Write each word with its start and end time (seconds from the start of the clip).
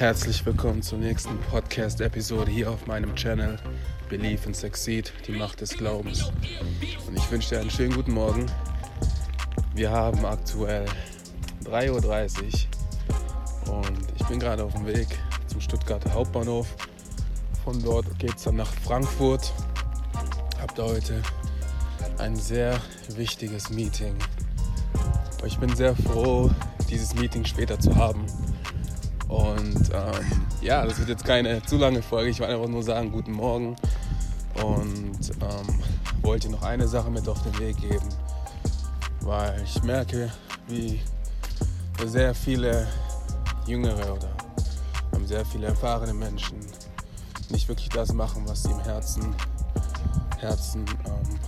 Herzlich 0.00 0.46
willkommen 0.46 0.80
zur 0.80 0.96
nächsten 0.96 1.36
Podcast-Episode 1.50 2.50
hier 2.50 2.70
auf 2.70 2.86
meinem 2.86 3.14
Channel 3.16 3.58
Believe 4.08 4.46
and 4.46 4.56
Succeed, 4.56 5.12
die 5.26 5.32
Macht 5.32 5.60
des 5.60 5.76
Glaubens. 5.76 6.32
Und 7.06 7.18
ich 7.18 7.30
wünsche 7.30 7.50
dir 7.50 7.60
einen 7.60 7.68
schönen 7.68 7.94
guten 7.94 8.12
Morgen. 8.12 8.46
Wir 9.74 9.90
haben 9.90 10.24
aktuell 10.24 10.86
3.30 11.66 12.66
Uhr 13.66 13.76
und 13.76 13.98
ich 14.18 14.26
bin 14.26 14.40
gerade 14.40 14.64
auf 14.64 14.72
dem 14.72 14.86
Weg 14.86 15.06
zum 15.48 15.60
Stuttgarter 15.60 16.14
Hauptbahnhof. 16.14 16.74
Von 17.62 17.82
dort 17.82 18.18
geht 18.18 18.36
es 18.36 18.44
dann 18.44 18.56
nach 18.56 18.72
Frankfurt. 18.82 19.52
Habt 20.62 20.78
ihr 20.78 20.84
heute 20.84 21.22
ein 22.16 22.36
sehr 22.36 22.80
wichtiges 23.16 23.68
Meeting. 23.68 24.16
Ich 25.44 25.58
bin 25.58 25.76
sehr 25.76 25.94
froh, 25.94 26.50
dieses 26.88 27.14
Meeting 27.16 27.44
später 27.44 27.78
zu 27.78 27.94
haben 27.94 28.24
und 29.30 29.90
ähm, 29.94 30.46
ja, 30.60 30.84
das 30.84 30.98
wird 30.98 31.08
jetzt 31.08 31.24
keine 31.24 31.62
zu 31.62 31.76
lange 31.76 32.02
Folge. 32.02 32.30
Ich 32.30 32.40
wollte 32.40 32.54
einfach 32.54 32.68
nur 32.68 32.82
sagen, 32.82 33.12
guten 33.12 33.32
Morgen. 33.32 33.76
Und 34.54 35.30
ähm, 35.40 35.82
wollte 36.22 36.50
noch 36.50 36.62
eine 36.62 36.88
Sache 36.88 37.10
mit 37.10 37.28
auf 37.28 37.40
den 37.44 37.56
Weg 37.60 37.76
geben, 37.76 38.08
weil 39.20 39.62
ich 39.64 39.80
merke, 39.84 40.30
wie 40.66 41.00
sehr 42.04 42.34
viele 42.34 42.88
jüngere 43.66 44.14
oder 44.14 44.30
sehr 45.24 45.46
viele 45.46 45.68
erfahrene 45.68 46.12
Menschen 46.12 46.58
nicht 47.50 47.68
wirklich 47.68 47.88
das 47.90 48.12
machen, 48.12 48.42
was 48.46 48.64
sie 48.64 48.72
im 48.72 48.80
Herzen, 48.80 49.32
Herzen 50.38 50.84
ähm, 51.06 51.38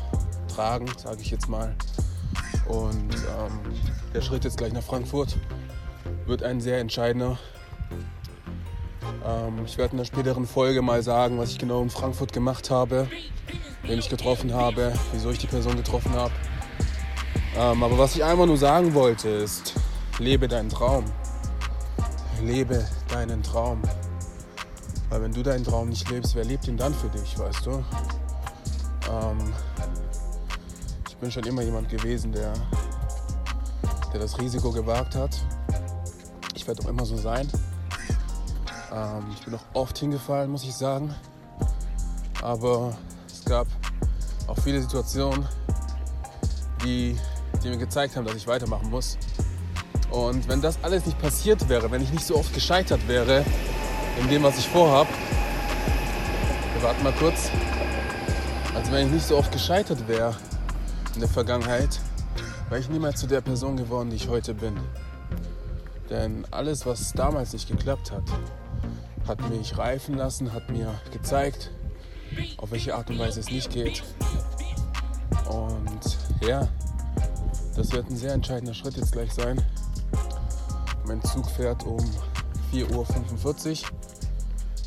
tragen, 0.47 0.87
sage 0.97 1.21
ich 1.21 1.33
jetzt 1.33 1.49
mal. 1.49 1.75
Und 2.69 3.12
ähm, 3.12 3.61
der 4.15 4.21
Schritt 4.21 4.45
jetzt 4.45 4.57
gleich 4.57 4.73
nach 4.73 4.85
Frankfurt 4.85 5.37
wird 6.27 6.45
ein 6.45 6.61
sehr 6.61 6.79
entscheidender 6.79 7.39
ähm, 9.25 9.65
ich 9.65 9.79
werde 9.79 9.93
in 9.93 9.98
der 9.98 10.05
späteren 10.05 10.47
Folge 10.47 10.83
mal 10.83 11.03
sagen, 11.03 11.39
was 11.39 11.51
ich 11.51 11.59
genau 11.59 11.83
in 11.83 11.91
Frankfurt 11.91 12.33
gemacht 12.33 12.71
habe, 12.71 13.09
wen 13.83 13.99
ich 13.99 14.09
getroffen 14.09 14.53
habe, 14.53 14.93
wieso 15.12 15.31
ich 15.31 15.39
die 15.39 15.47
Person 15.47 15.77
getroffen 15.77 16.12
habe. 16.12 16.33
Ähm, 17.57 17.83
aber 17.83 17.99
was 17.99 18.17
ich 18.17 18.25
einmal 18.25 18.47
nur 18.47 18.57
sagen 18.57 18.95
wollte 18.95 19.29
ist, 19.29 19.75
lebe 20.19 20.49
deinen 20.49 20.71
Traum. 20.71 21.05
Lebe 22.43 22.87
deinen 23.09 23.43
Traum. 23.43 23.83
Weil 25.11 25.23
wenn 25.23 25.33
du 25.33 25.43
deinen 25.43 25.65
Traum 25.65 25.91
nicht 25.91 26.11
lebst, 26.11 26.34
wer 26.34 26.45
lebt 26.45 26.67
ihn 26.67 26.77
dann 26.77 26.95
für 26.95 27.09
dich, 27.09 27.39
weißt 27.39 27.67
du? 27.67 27.84
Ähm, 29.11 29.53
ich 31.09 31.17
bin 31.19 31.31
schon 31.31 31.45
immer 31.45 31.62
jemand 31.62 31.89
gewesen, 31.89 32.33
der, 32.33 32.55
der 34.12 34.21
das 34.21 34.39
Risiko 34.41 34.73
gewagt 34.73 35.15
hat. 35.15 35.39
Ich 36.55 36.67
werde 36.67 36.83
auch 36.83 36.89
immer 36.89 37.05
so 37.05 37.17
sein. 37.17 37.49
Ähm, 38.93 39.27
ich 39.33 39.45
bin 39.45 39.55
auch 39.55 39.65
oft 39.75 39.98
hingefallen, 39.98 40.51
muss 40.51 40.65
ich 40.65 40.75
sagen. 40.75 41.15
Aber 42.43 42.97
es 43.27 43.45
gab 43.45 43.67
auch 44.47 44.59
viele 44.59 44.81
Situationen, 44.81 45.47
die, 46.84 47.17
die 47.62 47.69
mir 47.69 47.79
gezeigt 47.79 48.17
haben, 48.17 48.27
dass 48.27 48.37
ich 48.37 48.47
weitermachen 48.47 48.91
muss. 48.91 49.17
Und 50.11 50.47
wenn 50.49 50.61
das 50.61 50.79
alles 50.83 51.07
nicht 51.07 51.19
passiert 51.21 51.69
wäre, 51.69 51.91
wenn 51.91 52.03
ich 52.03 52.12
nicht 52.12 52.27
so 52.27 52.37
oft 52.37 52.53
gescheitert 52.53 53.07
wäre 53.09 53.45
in 54.21 54.29
dem, 54.29 54.43
was 54.43 54.59
ich 54.59 54.69
vorhab, 54.69 55.06
wir 56.75 56.83
warten 56.83 57.03
mal 57.03 57.15
kurz, 57.15 57.51
also 58.75 58.93
wenn 58.93 59.06
ich 59.06 59.12
nicht 59.12 59.27
so 59.27 59.39
oft 59.39 59.51
gescheitert 59.53 60.06
wäre 60.06 60.37
in 61.15 61.21
der 61.21 61.31
Vergangenheit, 61.31 61.99
wäre 62.69 62.81
ich 62.81 62.91
niemals 62.91 63.21
zu 63.21 63.27
der 63.27 63.41
Person 63.41 63.77
geworden, 63.77 64.11
die 64.11 64.17
ich 64.17 64.29
heute 64.29 64.53
bin. 64.53 64.77
Denn 66.11 66.45
alles, 66.51 66.84
was 66.84 67.12
damals 67.12 67.55
nicht 67.55 67.69
geklappt 67.69 68.12
hat, 68.12 68.25
hat 69.27 69.48
mich 69.51 69.77
reifen 69.77 70.17
lassen, 70.17 70.53
hat 70.53 70.70
mir 70.70 70.95
gezeigt, 71.12 71.70
auf 72.56 72.71
welche 72.71 72.94
Art 72.94 73.10
und 73.10 73.19
Weise 73.19 73.41
es 73.41 73.50
nicht 73.50 73.71
geht. 73.71 74.03
Und 75.49 76.19
ja, 76.47 76.69
das 77.77 77.93
wird 77.93 78.09
ein 78.10 78.16
sehr 78.16 78.33
entscheidender 78.33 78.75
Schritt 78.75 78.97
jetzt 78.97 79.12
gleich 79.12 79.33
sein. 79.33 79.62
Mein 81.06 81.22
Zug 81.22 81.49
fährt 81.50 81.84
um 81.84 81.99
4.45 82.72 83.83
Uhr. 83.83 83.88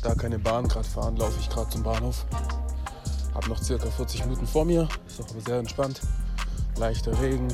Da 0.02 0.14
keine 0.14 0.38
Bahn 0.38 0.68
gerade 0.68 0.88
fahren, 0.88 1.16
laufe 1.16 1.38
ich 1.40 1.48
gerade 1.48 1.70
zum 1.70 1.82
Bahnhof. 1.82 2.26
Habe 3.34 3.48
noch 3.48 3.62
circa 3.62 3.90
40 3.90 4.24
Minuten 4.24 4.46
vor 4.46 4.64
mir, 4.64 4.88
ist 5.06 5.20
auch 5.20 5.30
aber 5.30 5.40
sehr 5.40 5.58
entspannt. 5.58 6.00
Leichter 6.76 7.18
Regen, 7.20 7.48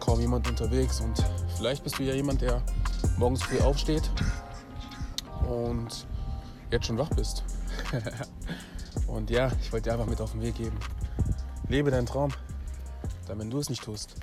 kaum 0.00 0.20
jemand 0.20 0.48
unterwegs 0.48 1.00
und 1.00 1.24
vielleicht 1.56 1.84
bist 1.84 1.98
du 1.98 2.02
ja 2.02 2.14
jemand, 2.14 2.42
der 2.42 2.62
morgens 3.16 3.42
früh 3.42 3.60
aufsteht 3.60 4.10
und 5.46 6.06
jetzt 6.70 6.86
schon 6.86 6.98
wach 6.98 7.10
bist. 7.10 7.44
und 9.06 9.30
ja, 9.30 9.50
ich 9.60 9.72
wollte 9.72 9.90
dir 9.90 9.92
einfach 9.92 10.06
mit 10.06 10.20
auf 10.20 10.32
den 10.32 10.42
Weg 10.42 10.56
geben. 10.56 10.76
Lebe 11.68 11.90
deinen 11.90 12.06
Traum. 12.06 12.32
Denn 13.28 13.38
wenn 13.38 13.50
du 13.50 13.58
es 13.58 13.70
nicht 13.70 13.82
tust, 13.82 14.14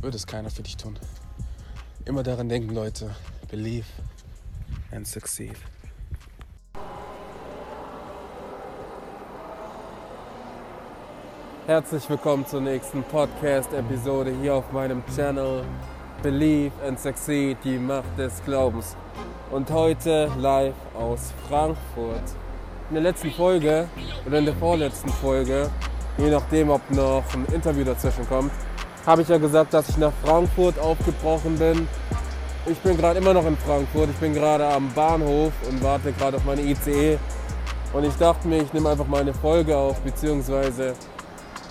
wird 0.00 0.14
es 0.14 0.26
keiner 0.26 0.50
für 0.50 0.62
dich 0.62 0.76
tun. 0.76 0.98
Immer 2.04 2.22
daran 2.22 2.48
denken, 2.48 2.74
Leute. 2.74 3.14
Believe 3.50 3.86
and 4.92 5.06
succeed. 5.06 5.56
Herzlich 11.66 12.08
willkommen 12.08 12.46
zur 12.46 12.62
nächsten 12.62 13.02
Podcast-Episode 13.02 14.34
hier 14.40 14.54
auf 14.54 14.72
meinem 14.72 15.02
Channel 15.14 15.64
Believe 16.22 16.72
and 16.86 16.98
Succeed, 16.98 17.58
die 17.62 17.78
Macht 17.78 18.18
des 18.18 18.42
Glaubens 18.44 18.96
und 19.50 19.70
heute 19.70 20.30
live 20.38 20.74
aus 20.94 21.32
Frankfurt. 21.48 22.22
In 22.90 22.94
der 22.94 23.02
letzten 23.02 23.30
Folge 23.30 23.88
oder 24.26 24.38
in 24.38 24.44
der 24.44 24.54
vorletzten 24.54 25.08
Folge, 25.08 25.70
je 26.18 26.30
nachdem, 26.30 26.70
ob 26.70 26.90
noch 26.90 27.24
ein 27.32 27.46
Interview 27.52 27.84
dazwischen 27.84 28.28
kommt, 28.28 28.52
habe 29.06 29.22
ich 29.22 29.28
ja 29.28 29.38
gesagt, 29.38 29.72
dass 29.72 29.88
ich 29.88 29.96
nach 29.96 30.12
Frankfurt 30.22 30.78
aufgebrochen 30.78 31.58
bin. 31.58 31.88
Ich 32.66 32.78
bin 32.78 32.96
gerade 32.96 33.18
immer 33.20 33.32
noch 33.32 33.46
in 33.46 33.56
Frankfurt. 33.56 34.10
Ich 34.10 34.16
bin 34.16 34.34
gerade 34.34 34.66
am 34.66 34.92
Bahnhof 34.92 35.52
und 35.68 35.82
warte 35.82 36.12
gerade 36.12 36.36
auf 36.36 36.44
meine 36.44 36.62
ICE. 36.62 37.18
Und 37.94 38.04
ich 38.04 38.14
dachte 38.16 38.46
mir, 38.46 38.62
ich 38.62 38.72
nehme 38.74 38.90
einfach 38.90 39.06
mal 39.06 39.22
eine 39.22 39.32
Folge 39.32 39.74
auf, 39.74 39.98
beziehungsweise 40.00 40.92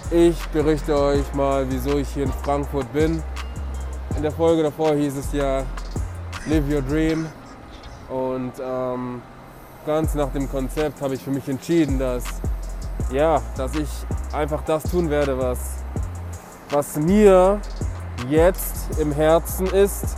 ich 0.09 0.35
berichte 0.47 0.99
euch 0.99 1.31
mal, 1.33 1.65
wieso 1.69 1.97
ich 1.97 2.07
hier 2.09 2.23
in 2.23 2.31
Frankfurt 2.31 2.91
bin. 2.91 3.21
In 4.15 4.23
der 4.23 4.31
Folge 4.31 4.63
davor 4.63 4.95
hieß 4.95 5.17
es 5.17 5.31
ja 5.31 5.63
Live 6.47 6.63
Your 6.71 6.81
Dream. 6.81 7.27
Und 8.09 8.53
ähm, 8.61 9.21
ganz 9.85 10.15
nach 10.15 10.31
dem 10.31 10.49
Konzept 10.49 11.01
habe 11.01 11.15
ich 11.15 11.23
für 11.23 11.31
mich 11.31 11.47
entschieden, 11.47 11.99
dass, 11.99 12.23
ja, 13.11 13.41
dass 13.55 13.75
ich 13.75 13.89
einfach 14.33 14.63
das 14.63 14.83
tun 14.83 15.09
werde, 15.09 15.37
was, 15.37 15.59
was 16.69 16.97
mir 16.97 17.59
jetzt 18.29 18.99
im 18.99 19.11
Herzen 19.11 19.67
ist. 19.67 20.17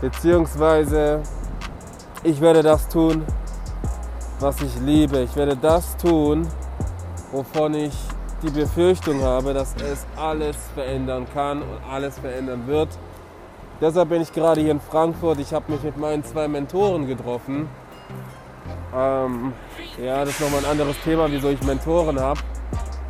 Beziehungsweise 0.00 1.22
ich 2.22 2.40
werde 2.40 2.62
das 2.62 2.88
tun, 2.88 3.24
was 4.40 4.60
ich 4.60 4.74
liebe. 4.80 5.20
Ich 5.20 5.36
werde 5.36 5.56
das 5.56 5.96
tun, 5.96 6.46
wovon 7.32 7.74
ich 7.74 7.96
die 8.42 8.50
Befürchtung 8.50 9.22
habe, 9.22 9.54
dass 9.54 9.74
es 9.76 10.04
alles 10.16 10.56
verändern 10.74 11.26
kann 11.32 11.62
und 11.62 11.78
alles 11.90 12.18
verändern 12.18 12.66
wird. 12.66 12.88
Deshalb 13.78 14.08
bin 14.08 14.22
ich 14.22 14.32
gerade 14.32 14.62
hier 14.62 14.70
in 14.70 14.80
Frankfurt. 14.80 15.38
Ich 15.38 15.52
habe 15.52 15.70
mich 15.70 15.82
mit 15.82 15.98
meinen 15.98 16.24
zwei 16.24 16.48
Mentoren 16.48 17.06
getroffen. 17.06 17.68
Ähm, 18.94 19.52
ja, 20.02 20.20
das 20.20 20.30
ist 20.30 20.40
nochmal 20.40 20.60
ein 20.60 20.70
anderes 20.70 20.96
Thema, 21.04 21.30
wieso 21.30 21.50
ich 21.50 21.62
Mentoren 21.62 22.18
habe. 22.18 22.40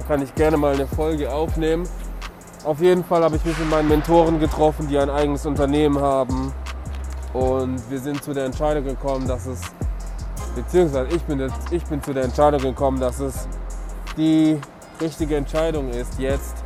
Da 0.00 0.06
kann 0.06 0.22
ich 0.22 0.34
gerne 0.34 0.56
mal 0.56 0.74
eine 0.74 0.88
Folge 0.88 1.32
aufnehmen. 1.32 1.88
Auf 2.64 2.80
jeden 2.80 3.04
Fall 3.04 3.22
habe 3.22 3.36
ich 3.36 3.44
mich 3.44 3.56
mit 3.58 3.70
meinen 3.70 3.88
Mentoren 3.88 4.40
getroffen, 4.40 4.88
die 4.88 4.98
ein 4.98 5.08
eigenes 5.08 5.46
Unternehmen 5.46 6.00
haben. 6.00 6.52
Und 7.32 7.88
wir 7.88 8.00
sind 8.00 8.24
zu 8.24 8.34
der 8.34 8.46
Entscheidung 8.46 8.84
gekommen, 8.84 9.28
dass 9.28 9.46
es, 9.46 9.60
beziehungsweise 10.56 11.14
ich 11.14 11.22
bin, 11.22 11.48
ich 11.70 11.84
bin 11.84 12.02
zu 12.02 12.12
der 12.12 12.24
Entscheidung 12.24 12.60
gekommen, 12.60 12.98
dass 12.98 13.20
es 13.20 13.46
die 14.16 14.60
richtige 15.00 15.36
Entscheidung 15.36 15.90
ist, 15.90 16.18
jetzt 16.18 16.56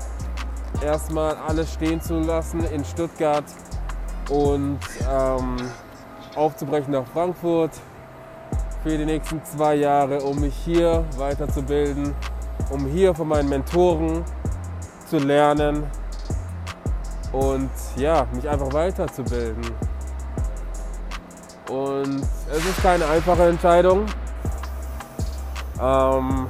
erstmal 0.83 1.37
alles 1.37 1.75
stehen 1.75 2.01
zu 2.01 2.19
lassen 2.21 2.65
in 2.73 2.83
Stuttgart 2.83 3.45
und 4.31 4.79
ähm, 5.11 5.57
aufzubrechen 6.37 6.93
nach 6.93 7.07
Frankfurt 7.13 7.73
für 8.83 8.97
die 8.97 9.05
nächsten 9.05 9.45
zwei 9.45 9.75
Jahre, 9.75 10.21
um 10.23 10.41
mich 10.41 10.55
hier 10.65 11.05
weiterzubilden, 11.19 12.15
um 12.71 12.87
hier 12.87 13.15
von 13.15 13.29
meinen 13.29 13.49
Mentoren 13.49 14.25
zu 15.07 15.19
lernen 15.19 15.85
und 17.33 17.71
ja, 17.97 18.27
mich 18.33 18.49
einfach 18.49 18.73
weiterzubilden. 18.73 19.65
Und 21.69 22.23
es 22.51 22.67
ist 22.67 22.83
keine 22.83 23.07
einfache 23.07 23.49
Entscheidung. 23.49 24.07
Ähm, 25.81 26.47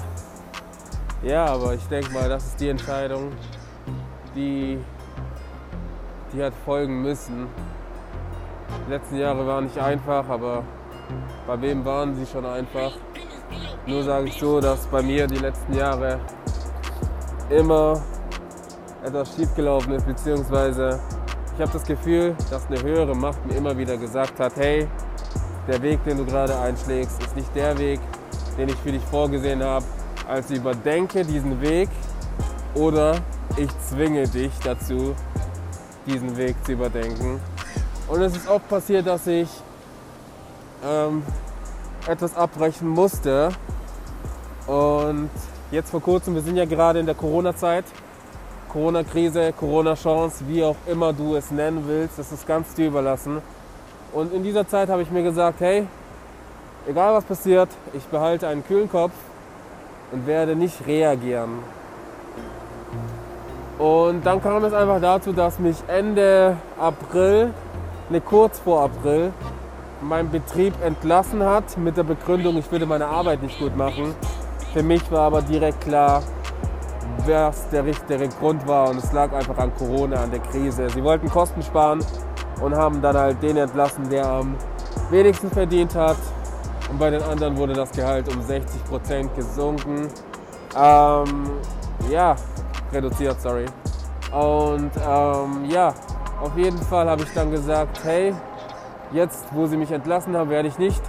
ja, 1.22 1.46
aber 1.46 1.74
ich 1.74 1.86
denke 1.88 2.10
mal, 2.12 2.28
das 2.28 2.46
ist 2.46 2.60
die 2.60 2.68
Entscheidung, 2.68 3.32
die, 4.34 4.78
die 6.32 6.42
hat 6.42 6.54
folgen 6.64 7.02
müssen. 7.02 7.48
Die 8.86 8.90
letzten 8.90 9.16
Jahre 9.16 9.46
waren 9.46 9.64
nicht 9.64 9.78
einfach, 9.78 10.28
aber 10.28 10.64
bei 11.46 11.60
wem 11.60 11.84
waren 11.84 12.14
sie 12.14 12.26
schon 12.26 12.44
einfach? 12.44 12.92
Nur 13.86 14.02
sage 14.02 14.28
ich 14.28 14.38
so, 14.38 14.60
dass 14.60 14.86
bei 14.86 15.02
mir 15.02 15.26
die 15.26 15.38
letzten 15.38 15.74
Jahre 15.74 16.20
immer 17.48 18.00
etwas 19.04 19.34
schiefgelaufen 19.34 19.94
ist, 19.94 20.06
beziehungsweise 20.06 21.00
ich 21.54 21.60
habe 21.60 21.72
das 21.72 21.84
Gefühl, 21.84 22.34
dass 22.50 22.66
eine 22.68 22.82
höhere 22.82 23.14
Macht 23.14 23.44
mir 23.46 23.56
immer 23.56 23.76
wieder 23.76 23.96
gesagt 23.96 24.38
hat, 24.40 24.52
hey, 24.56 24.86
der 25.68 25.82
Weg, 25.82 26.02
den 26.04 26.18
du 26.18 26.24
gerade 26.24 26.58
einschlägst, 26.58 27.22
ist 27.22 27.36
nicht 27.36 27.54
der 27.54 27.78
Weg, 27.78 28.00
den 28.56 28.68
ich 28.68 28.76
für 28.76 28.92
dich 28.92 29.02
vorgesehen 29.04 29.62
habe. 29.62 29.84
Also 30.28 30.54
überdenke 30.54 31.24
diesen 31.24 31.60
Weg 31.60 31.88
oder 32.74 33.16
ich 33.56 33.68
zwinge 33.80 34.26
dich 34.28 34.52
dazu, 34.64 35.14
diesen 36.06 36.36
Weg 36.36 36.56
zu 36.64 36.72
überdenken. 36.72 37.40
Und 38.10 38.22
es 38.22 38.36
ist 38.36 38.48
oft 38.48 38.68
passiert, 38.68 39.06
dass 39.06 39.24
ich 39.28 39.48
ähm, 40.84 41.22
etwas 42.08 42.36
abbrechen 42.36 42.88
musste. 42.88 43.50
Und 44.66 45.30
jetzt 45.70 45.90
vor 45.90 46.02
kurzem, 46.02 46.34
wir 46.34 46.42
sind 46.42 46.56
ja 46.56 46.64
gerade 46.64 46.98
in 46.98 47.06
der 47.06 47.14
Corona-Zeit, 47.14 47.84
Corona-Krise, 48.68 49.52
Corona-Chance, 49.52 50.44
wie 50.48 50.64
auch 50.64 50.74
immer 50.86 51.12
du 51.12 51.36
es 51.36 51.52
nennen 51.52 51.84
willst, 51.86 52.18
das 52.18 52.32
ist 52.32 52.48
ganz 52.48 52.74
dir 52.74 52.88
überlassen. 52.88 53.40
Und 54.12 54.32
in 54.32 54.42
dieser 54.42 54.66
Zeit 54.66 54.88
habe 54.88 55.02
ich 55.02 55.10
mir 55.12 55.22
gesagt, 55.22 55.60
hey, 55.60 55.86
egal 56.88 57.14
was 57.14 57.24
passiert, 57.24 57.68
ich 57.92 58.02
behalte 58.06 58.48
einen 58.48 58.66
kühlen 58.66 58.90
Kopf 58.90 59.12
und 60.10 60.26
werde 60.26 60.56
nicht 60.56 60.84
reagieren. 60.84 61.60
Und 63.78 64.26
dann 64.26 64.42
kam 64.42 64.64
es 64.64 64.72
einfach 64.72 65.00
dazu, 65.00 65.32
dass 65.32 65.60
mich 65.60 65.76
Ende 65.86 66.56
April, 66.78 67.54
ne 68.10 68.20
kurz 68.20 68.58
vor 68.58 68.82
April, 68.82 69.32
mein 70.02 70.30
Betrieb 70.30 70.74
entlassen 70.84 71.42
hat 71.42 71.76
mit 71.78 71.96
der 71.96 72.02
Begründung, 72.02 72.56
ich 72.58 72.70
würde 72.70 72.86
meine 72.86 73.06
Arbeit 73.06 73.42
nicht 73.42 73.58
gut 73.58 73.76
machen. 73.76 74.14
Für 74.72 74.82
mich 74.82 75.10
war 75.10 75.26
aber 75.26 75.42
direkt 75.42 75.80
klar, 75.82 76.22
was 77.26 77.68
der 77.70 77.84
richtige 77.84 78.28
Grund 78.28 78.66
war 78.66 78.90
und 78.90 78.98
es 78.98 79.12
lag 79.12 79.32
einfach 79.32 79.58
an 79.58 79.72
Corona, 79.76 80.22
an 80.22 80.30
der 80.30 80.40
Krise. 80.40 80.88
Sie 80.90 81.02
wollten 81.02 81.28
Kosten 81.28 81.62
sparen 81.62 82.04
und 82.60 82.74
haben 82.74 83.00
dann 83.02 83.16
halt 83.16 83.42
den 83.42 83.56
entlassen, 83.56 84.08
der 84.08 84.26
am 84.26 84.56
wenigsten 85.10 85.50
verdient 85.50 85.94
hat. 85.94 86.16
Und 86.90 86.98
bei 86.98 87.10
den 87.10 87.22
anderen 87.22 87.56
wurde 87.56 87.72
das 87.72 87.92
Gehalt 87.92 88.32
um 88.34 88.42
60 88.42 88.84
Prozent 88.84 89.34
gesunken. 89.36 90.08
Ähm, 90.76 91.50
ja, 92.10 92.36
reduziert, 92.92 93.40
sorry. 93.40 93.66
Und 94.32 94.90
ähm, 94.96 95.64
ja, 95.68 95.92
auf 96.40 96.56
jeden 96.56 96.78
Fall 96.78 97.08
habe 97.08 97.22
ich 97.22 97.32
dann 97.34 97.50
gesagt, 97.50 98.00
hey, 98.04 98.34
jetzt, 99.12 99.46
wo 99.52 99.66
sie 99.66 99.76
mich 99.76 99.90
entlassen 99.90 100.36
haben, 100.36 100.50
werde 100.50 100.68
ich 100.68 100.78
nicht 100.78 101.02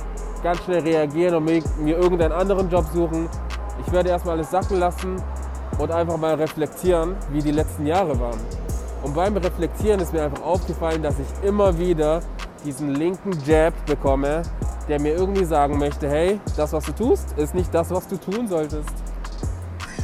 ganz 0.43 0.59
schnell 0.63 0.81
reagieren 0.81 1.35
und 1.35 1.45
mir 1.45 1.97
irgendeinen 1.97 2.33
anderen 2.33 2.69
Job 2.69 2.85
suchen. 2.93 3.29
Ich 3.85 3.91
werde 3.91 4.09
erstmal 4.09 4.35
alles 4.35 4.51
sacken 4.51 4.79
lassen 4.79 5.21
und 5.77 5.91
einfach 5.91 6.17
mal 6.17 6.35
reflektieren, 6.35 7.15
wie 7.31 7.41
die 7.41 7.51
letzten 7.51 7.85
Jahre 7.85 8.19
waren. 8.19 8.39
Und 9.03 9.15
beim 9.15 9.35
Reflektieren 9.37 9.99
ist 9.99 10.13
mir 10.13 10.23
einfach 10.23 10.43
aufgefallen, 10.43 11.01
dass 11.01 11.15
ich 11.17 11.47
immer 11.47 11.77
wieder 11.77 12.21
diesen 12.63 12.93
linken 12.93 13.31
Jab 13.45 13.73
bekomme, 13.85 14.43
der 14.87 14.99
mir 14.99 15.15
irgendwie 15.15 15.45
sagen 15.45 15.79
möchte, 15.79 16.07
hey, 16.09 16.39
das, 16.57 16.73
was 16.73 16.85
du 16.85 16.91
tust, 16.91 17.33
ist 17.37 17.55
nicht 17.55 17.73
das, 17.73 17.89
was 17.89 18.07
du 18.07 18.17
tun 18.17 18.47
solltest. 18.47 18.89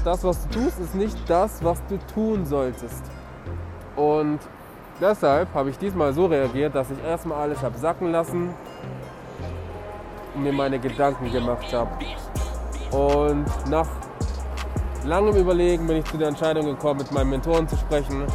Das, 0.04 0.24
was 0.24 0.48
du 0.48 0.60
tust, 0.62 0.80
ist 0.80 0.96
nicht 0.96 1.18
das, 1.28 1.64
was 1.64 1.80
du 1.90 1.98
tun 2.14 2.46
solltest. 2.46 3.04
Und 3.96 4.40
deshalb 5.00 5.54
habe 5.54 5.70
ich 5.70 5.78
diesmal 5.78 6.14
so 6.14 6.26
reagiert, 6.26 6.76
dass 6.76 6.90
ich 6.92 7.04
erstmal 7.04 7.42
alles 7.42 7.62
habe 7.62 7.78
sacken 7.78 8.12
lassen 8.12 8.54
und 10.36 10.44
mir 10.44 10.54
meine 10.54 10.80
Gedanken 10.80 11.32
gemacht 11.32 11.72
habe. 11.74 11.92
Und 12.92 13.46
nach 13.70 13.88
langem 15.06 15.36
Überlegen 15.36 15.88
bin 15.88 15.98
ich 15.98 16.06
zu 16.06 16.18
der 16.18 16.30
Entscheidung 16.30 16.66
gekommen, 16.66 17.00
mit 17.00 17.12
meinen 17.12 17.30
Mentoren 17.30 17.68
zu 17.68 17.76
sprechen. 17.78 18.26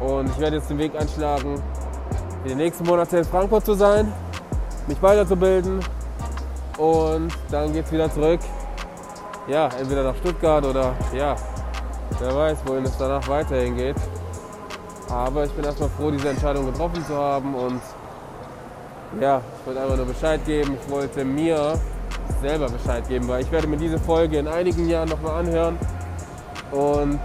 Und 0.00 0.28
ich 0.30 0.38
werde 0.38 0.56
jetzt 0.56 0.70
den 0.70 0.78
Weg 0.78 0.92
einschlagen, 0.98 1.62
in 2.42 2.50
den 2.50 2.58
nächsten 2.58 2.84
Monaten 2.84 3.16
in 3.16 3.24
Frankfurt 3.24 3.64
zu 3.64 3.74
sein, 3.74 4.12
mich 4.86 5.00
weiterzubilden 5.02 5.80
und 6.76 7.32
dann 7.50 7.72
geht 7.72 7.86
es 7.86 7.92
wieder 7.92 8.12
zurück. 8.12 8.40
Ja, 9.46 9.68
entweder 9.78 10.04
nach 10.04 10.16
Stuttgart 10.16 10.64
oder 10.64 10.94
ja, 11.16 11.36
wer 12.18 12.34
weiß, 12.34 12.58
wohin 12.66 12.84
es 12.84 12.96
danach 12.98 13.26
weiterhin 13.28 13.76
geht. 13.76 13.96
Aber 15.08 15.44
ich 15.44 15.52
bin 15.52 15.64
erstmal 15.64 15.88
froh, 15.90 16.10
diese 16.10 16.28
Entscheidung 16.28 16.66
getroffen 16.66 17.04
zu 17.06 17.14
haben 17.14 17.54
und 17.54 17.80
ja, 19.20 19.40
ich 19.60 19.66
wollte 19.66 19.80
einfach 19.80 19.96
nur 19.96 20.06
Bescheid 20.06 20.44
geben. 20.44 20.76
Ich 20.82 20.90
wollte 20.90 21.24
mir 21.24 21.78
selber 22.40 22.68
Bescheid 22.68 23.06
geben, 23.08 23.28
weil 23.28 23.42
ich 23.42 23.52
werde 23.52 23.66
mir 23.66 23.76
diese 23.76 23.98
Folge 23.98 24.38
in 24.38 24.48
einigen 24.48 24.88
Jahren 24.88 25.08
nochmal 25.08 25.40
anhören 25.40 25.78
und 26.70 27.20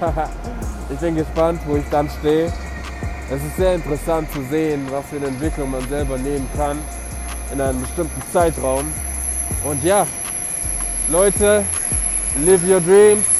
ich 0.90 0.98
bin 0.98 1.16
gespannt, 1.16 1.60
wo 1.66 1.76
ich 1.76 1.84
dann 1.90 2.08
stehe. 2.20 2.52
Es 3.30 3.42
ist 3.44 3.56
sehr 3.56 3.74
interessant 3.74 4.32
zu 4.32 4.42
sehen, 4.44 4.86
was 4.90 5.04
für 5.06 5.16
eine 5.16 5.26
Entwicklung 5.26 5.70
man 5.70 5.86
selber 5.88 6.16
nehmen 6.16 6.48
kann 6.56 6.78
in 7.52 7.60
einem 7.60 7.80
bestimmten 7.80 8.22
Zeitraum. 8.32 8.86
Und 9.64 9.82
ja, 9.84 10.06
Leute, 11.10 11.64
live 12.44 12.64
your 12.64 12.80
dreams. 12.80 13.37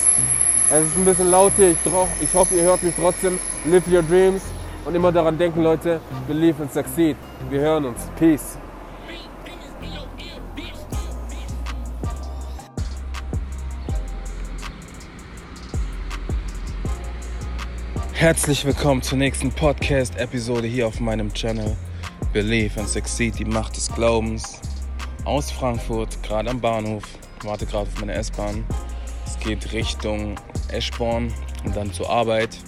Es 0.70 0.84
ist 0.86 0.98
ein 0.98 1.04
bisschen 1.06 1.30
laut 1.30 1.54
hier, 1.56 1.70
ich, 1.70 1.78
ich 2.20 2.34
hoffe, 2.34 2.54
ihr 2.54 2.64
hört 2.64 2.82
mich 2.82 2.94
trotzdem. 2.94 3.38
Live 3.64 3.88
your 3.88 4.02
dreams 4.02 4.42
und 4.84 4.94
immer 4.94 5.10
daran 5.10 5.38
denken, 5.38 5.62
Leute, 5.62 5.98
believe 6.26 6.62
and 6.62 6.70
succeed. 6.70 7.16
Wir 7.48 7.60
hören 7.60 7.86
uns. 7.86 8.00
Peace. 8.18 8.58
Herzlich 18.12 18.66
willkommen 18.66 19.00
zur 19.00 19.16
nächsten 19.16 19.50
Podcast-Episode 19.50 20.66
hier 20.66 20.86
auf 20.86 21.00
meinem 21.00 21.32
Channel 21.32 21.78
Believe 22.34 22.78
and 22.78 22.90
Succeed, 22.90 23.38
die 23.38 23.46
Macht 23.46 23.74
des 23.74 23.90
Glaubens. 23.94 24.60
Aus 25.24 25.50
Frankfurt, 25.50 26.22
gerade 26.22 26.50
am 26.50 26.60
Bahnhof, 26.60 27.04
warte 27.42 27.64
gerade 27.64 27.88
auf 27.88 28.00
meine 28.00 28.12
S-Bahn. 28.12 28.66
Es 29.24 29.38
geht 29.38 29.72
Richtung 29.72 30.34
Eschborn 30.72 31.32
und 31.64 31.76
dann 31.76 31.92
zur 31.92 32.10
Arbeit. 32.10 32.58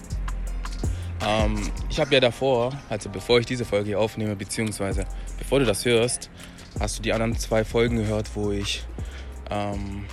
Ähm, 1.27 1.71
ich 1.91 2.01
habe 2.01 2.15
ja 2.15 2.21
davor, 2.21 2.73
also 2.89 3.11
bevor 3.11 3.41
ich 3.41 3.47
diese 3.47 3.65
Folge 3.65 3.87
hier 3.89 4.01
aufnehme, 4.01 4.37
beziehungsweise 4.37 5.07
bevor 5.39 5.59
du 5.59 5.65
das 5.65 5.85
hörst, 5.85 6.31
hast 6.79 6.99
du 6.99 7.03
die 7.03 7.13
anderen 7.13 7.37
zwei 7.39 7.65
Folgen 7.65 7.97
gehört, 7.97 8.31
wo 8.35 8.53
ich 8.53 8.85
ähm, 9.51 10.05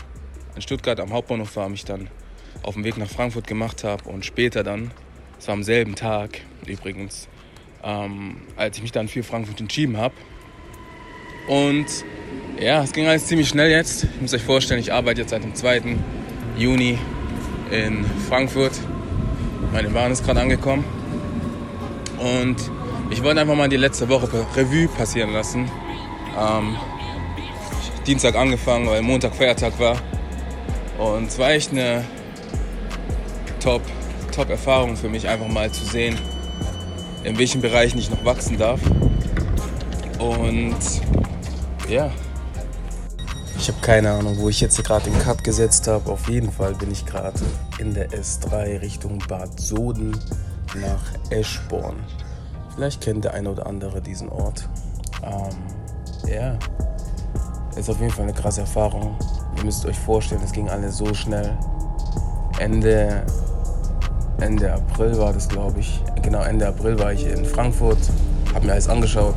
in 0.56 0.62
Stuttgart 0.62 1.00
am 1.00 1.14
Hauptbahnhof 1.14 1.56
war, 1.56 1.70
mich 1.70 1.86
dann 1.86 2.10
auf 2.64 2.74
dem 2.74 2.84
Weg 2.84 2.98
nach 2.98 3.10
Frankfurt 3.10 3.48
gemacht 3.48 3.84
habe 3.84 4.10
und 4.10 4.26
später 4.26 4.64
dann 4.64 4.92
es 5.40 5.48
war 5.48 5.54
am 5.54 5.64
selben 5.64 5.96
Tag 5.96 6.42
übrigens, 6.66 7.28
ähm, 7.84 8.38
als 8.56 8.78
ich 8.78 8.82
mich 8.82 8.92
dann 8.92 9.08
für 9.08 9.24
Frankfurt 9.24 9.62
entschieden 9.62 9.98
habe. 9.98 10.16
Und 11.48 11.86
ja, 12.60 12.84
es 12.84 12.92
ging 12.92 13.08
alles 13.08 13.28
ziemlich 13.28 13.48
schnell 13.48 13.70
jetzt. 13.70 14.04
Ich 14.04 14.22
muss 14.22 14.34
euch 14.34 14.42
vorstellen, 14.42 14.80
ich 14.80 14.92
arbeite 14.92 15.22
jetzt 15.22 15.30
seit 15.30 15.44
dem 15.44 15.54
2. 15.54 15.96
Juni 16.58 16.98
in 17.72 18.06
Frankfurt. 18.28 18.74
Meine 19.72 19.90
Bahn 19.90 20.12
ist 20.12 20.26
gerade 20.26 20.42
angekommen. 20.42 20.84
Und 22.20 22.58
ich 23.10 23.24
wollte 23.24 23.42
einfach 23.42 23.56
mal 23.56 23.70
die 23.70 23.78
letzte 23.78 24.10
Woche 24.10 24.46
Revue 24.56 24.88
passieren 24.88 25.32
lassen. 25.32 25.70
Ähm, 26.38 26.76
Dienstag 28.06 28.36
angefangen, 28.36 28.88
weil 28.88 29.02
Montag 29.02 29.36
Feiertag 29.36 29.80
war. 29.80 29.98
Und 30.98 31.28
es 31.28 31.38
war 31.38 31.52
echt 31.52 31.72
eine 31.72 32.04
top 33.60 33.82
Top-Erfahrung 34.32 34.96
für 34.96 35.10
mich, 35.10 35.28
einfach 35.28 35.48
mal 35.48 35.72
zu 35.72 35.84
sehen, 35.84 36.16
in 37.24 37.40
welchen 37.40 37.60
Bereichen 37.60 37.98
ich 37.98 38.12
noch 38.12 38.24
wachsen 38.24 38.58
darf. 38.58 38.80
Und 40.20 40.78
ja. 41.90 42.12
Ich 43.68 43.74
habe 43.74 43.86
keine 43.86 44.12
Ahnung, 44.12 44.38
wo 44.38 44.48
ich 44.48 44.62
jetzt 44.62 44.82
gerade 44.82 45.10
den 45.10 45.20
Cut 45.20 45.44
gesetzt 45.44 45.90
habe. 45.90 46.10
Auf 46.10 46.30
jeden 46.30 46.54
Fall 46.54 46.74
bin 46.74 46.90
ich 46.90 47.06
gerade 47.06 47.38
in 47.80 47.94
der 47.94 48.12
S3 48.12 48.80
Richtung 48.80 49.22
Bad 49.28 49.60
Soden 49.60 50.18
nach 50.76 51.04
Eschborn. 51.32 51.98
Vielleicht 52.74 53.02
kennt 53.02 53.26
der 53.26 53.34
eine 53.34 53.52
oder 53.52 53.68
andere 53.68 54.02
diesen 54.02 54.30
Ort. 54.30 54.70
Ähm, 55.22 56.32
ja, 56.32 56.58
ist 57.76 57.90
auf 57.90 58.00
jeden 58.00 58.14
Fall 58.14 58.24
eine 58.24 58.34
krasse 58.34 58.62
Erfahrung. 58.62 59.18
Ihr 59.58 59.66
müsst 59.66 59.86
euch 59.86 60.00
vorstellen, 60.00 60.40
es 60.46 60.54
ging 60.54 60.70
alles 60.70 60.96
so 60.96 61.14
schnell. 61.14 61.58
Ende 62.60 63.22
Ende 64.40 64.72
April 64.72 65.18
war 65.18 65.34
das, 65.34 65.50
glaube 65.50 65.82
ich. 65.82 66.02
Genau, 66.22 66.42
Ende 66.42 66.70
April 66.70 66.98
war 67.00 67.12
ich 67.12 67.26
in 67.26 67.44
Frankfurt, 67.44 68.00
habe 68.54 68.66
mir 68.66 68.72
alles 68.72 68.88
angeschaut. 68.88 69.36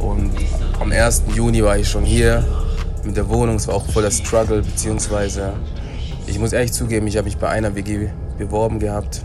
Und 0.00 0.32
am 0.80 0.90
1. 0.90 1.22
Juni 1.36 1.62
war 1.62 1.78
ich 1.78 1.88
schon 1.88 2.02
hier 2.02 2.44
mit 3.04 3.16
der 3.16 3.28
Wohnung. 3.28 3.56
Es 3.56 3.68
war 3.68 3.74
auch 3.74 3.86
voll 3.86 4.02
der 4.02 4.10
Struggle, 4.10 4.62
beziehungsweise 4.62 5.52
ich 6.26 6.38
muss 6.38 6.52
ehrlich 6.52 6.72
zugeben, 6.72 7.06
ich 7.06 7.16
habe 7.16 7.26
mich 7.26 7.36
bei 7.36 7.48
einer 7.48 7.74
WG 7.74 8.08
beworben 8.38 8.78
gehabt. 8.78 9.22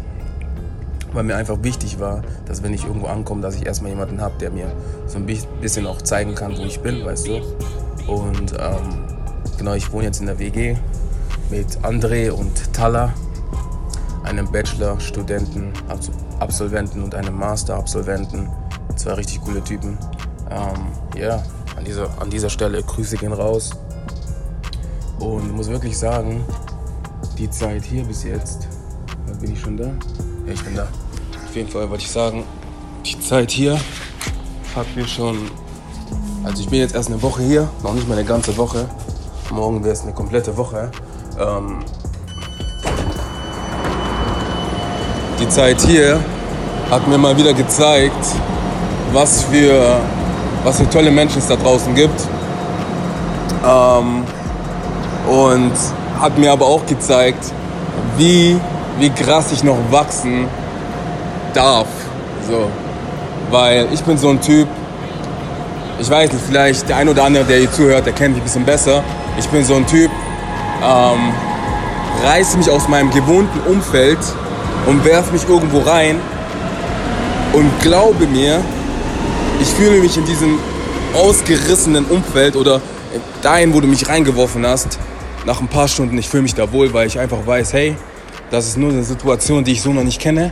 weil 1.12 1.24
mir 1.24 1.36
einfach 1.36 1.64
wichtig 1.64 2.00
war, 2.00 2.22
dass 2.46 2.62
wenn 2.62 2.74
ich 2.74 2.86
irgendwo 2.86 3.08
ankomme, 3.08 3.42
dass 3.42 3.56
ich 3.56 3.66
erstmal 3.66 3.92
jemanden 3.92 4.22
habe, 4.22 4.38
der 4.40 4.52
mir 4.52 4.72
so 5.08 5.18
ein 5.18 5.26
bisschen 5.26 5.88
auch 5.88 6.02
zeigen 6.04 6.36
kann, 6.36 6.56
wo 6.58 6.64
ich 6.64 6.82
bin, 6.82 7.04
weißt 7.04 7.28
du. 7.28 7.42
Und 8.06 8.54
ähm, 8.60 9.06
genau, 9.58 9.74
ich 9.74 9.92
wohne 9.92 10.06
jetzt 10.06 10.20
in 10.20 10.28
der 10.28 10.38
WG 10.38 10.76
mit 11.50 11.80
André 11.80 12.30
und 12.30 12.74
Tala, 12.74 13.14
einem 14.24 14.52
Bachelor-Studenten, 14.52 15.74
Absolventen 16.40 17.02
und 17.02 17.16
einem 17.16 17.36
Master-Absolventen. 17.40 18.48
Zwei 18.96 19.14
richtig 19.14 19.42
coole 19.42 19.64
Typen. 19.64 19.98
Ähm, 20.52 21.20
ja, 21.20 21.42
an 21.80 21.86
dieser, 21.86 22.10
an 22.20 22.30
dieser 22.30 22.50
Stelle 22.50 22.84
Grüße 22.84 23.16
gehen 23.16 23.32
raus. 23.32 23.72
Und 25.18 25.56
muss 25.56 25.70
wirklich 25.70 25.98
sagen, 25.98 26.44
die 27.38 27.50
Zeit 27.50 27.84
hier 27.84 28.04
bis 28.04 28.24
jetzt, 28.24 28.68
bin 29.40 29.54
ich 29.54 29.62
schon 29.62 29.78
da? 29.78 29.86
Ja, 30.46 30.54
ich 30.54 30.64
bin 30.64 30.76
da. 30.76 30.88
Auf 31.46 31.56
jeden 31.56 31.70
Fall 31.70 31.90
wollte 31.90 32.04
ich 32.04 32.12
sagen, 32.12 32.44
die 33.06 33.18
Zeit 33.22 33.52
hier 33.52 33.80
hat 34.76 34.86
mir 34.96 35.08
schon. 35.08 35.50
Also 36.44 36.62
ich 36.64 36.70
bin 36.70 36.80
jetzt 36.80 36.96
erst 36.96 37.10
eine 37.10 37.22
Woche 37.22 37.44
hier, 37.44 37.70
noch 37.82 37.94
nicht 37.94 38.08
mal 38.08 38.18
eine 38.18 38.28
ganze 38.28 38.56
Woche. 38.58 38.86
Morgen 39.52 39.82
wäre 39.84 39.94
es 39.94 40.02
eine 40.02 40.14
komplette 40.14 40.56
Woche. 40.58 40.92
Ähm, 41.40 41.80
die 45.40 45.48
Zeit 45.48 45.82
hier 45.82 46.20
hat 46.90 47.08
mir 47.08 47.18
mal 47.18 47.38
wieder 47.38 47.54
gezeigt, 47.54 48.26
was 49.14 49.44
für, 49.44 50.02
was 50.64 50.78
für 50.78 50.90
tolle 50.90 51.12
Menschen 51.12 51.40
es 51.40 51.48
da 51.48 51.56
draußen 51.56 51.94
gibt. 51.96 52.22
Ähm, 53.66 54.24
und 55.30 55.74
hat 56.20 56.38
mir 56.38 56.52
aber 56.52 56.66
auch 56.66 56.86
gezeigt, 56.86 57.54
wie 58.18 58.60
wie 59.00 59.10
krass 59.10 59.52
ich 59.52 59.64
noch 59.64 59.78
wachsen 59.90 60.48
darf. 61.54 61.88
So. 62.48 62.70
Weil 63.50 63.88
ich 63.92 64.02
bin 64.04 64.18
so 64.18 64.30
ein 64.30 64.42
Typ, 64.42 64.68
ich 66.00 66.10
weiß 66.10 66.32
nicht, 66.32 66.44
vielleicht 66.46 66.88
der 66.90 66.98
ein 66.98 67.10
oder 67.10 67.24
andere, 67.24 67.46
der 67.46 67.60
hier 67.60 67.72
zuhört, 67.72 68.06
der 68.06 68.14
kennt 68.14 68.36
mich 68.36 68.42
ein 68.42 68.44
bisschen 68.44 68.66
besser. 68.66 69.04
Ich 69.38 69.48
bin 69.48 69.64
so 69.64 69.76
ein 69.76 69.88
Typ, 69.88 70.12
ähm, 70.84 71.34
reiß 72.26 72.58
mich 72.58 72.70
aus 72.70 72.88
meinem 72.88 73.10
gewohnten 73.12 73.60
Umfeld 73.70 74.20
und 74.86 75.04
werf 75.06 75.32
mich 75.32 75.48
irgendwo 75.48 75.80
rein 75.80 76.18
und 77.54 77.80
glaube 77.82 78.28
mir, 78.28 78.60
ich 79.60 79.68
fühle 79.68 80.00
mich 80.00 80.18
in 80.18 80.26
diesem 80.26 80.58
ausgerissenen 81.14 82.06
Umfeld 82.06 82.56
oder 82.56 82.82
dahin, 83.42 83.74
wo 83.74 83.82
du 83.82 83.88
mich 83.88 84.08
reingeworfen 84.08 84.66
hast, 84.66 85.00
nach 85.46 85.62
ein 85.62 85.68
paar 85.68 85.88
Stunden, 85.88 86.18
ich 86.18 86.30
fühle 86.30 86.44
mich 86.44 86.56
da 86.56 86.72
wohl, 86.72 86.94
weil 86.94 87.08
ich 87.08 87.20
einfach 87.20 87.46
weiß, 87.46 87.74
hey, 87.74 87.96
das 88.52 88.68
ist 88.68 88.78
nur 88.78 88.92
eine 88.92 89.04
Situation, 89.04 89.64
die 89.64 89.74
ich 89.74 89.82
so 89.82 89.94
noch 89.94 90.04
nicht 90.04 90.20
kenne, 90.20 90.52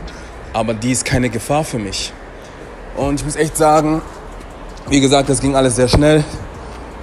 aber 0.52 0.74
die 0.74 0.92
ist 0.92 1.04
keine 1.04 1.30
Gefahr 1.30 1.64
für 1.64 1.78
mich. 1.78 2.12
Und 2.96 3.20
ich 3.20 3.24
muss 3.24 3.36
echt 3.36 3.56
sagen, 3.56 4.02
wie 4.88 5.00
gesagt, 5.00 5.28
das 5.28 5.40
ging 5.40 5.54
alles 5.54 5.76
sehr 5.76 5.88
schnell. 5.88 6.24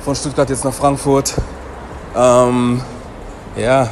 Von 0.04 0.16
Stuttgart 0.16 0.50
jetzt 0.50 0.66
nach 0.66 0.74
Frankfurt. 0.74 1.34
Ähm, 2.16 2.82
ja, 3.56 3.90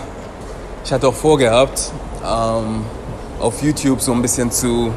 ich 0.83 0.91
hatte 0.91 1.07
auch 1.07 1.13
vorgehabt, 1.13 1.91
ähm, 2.23 2.83
auf 3.39 3.61
YouTube 3.61 4.01
so 4.01 4.11
ein 4.13 4.21
bisschen 4.21 4.51
zu, 4.51 4.91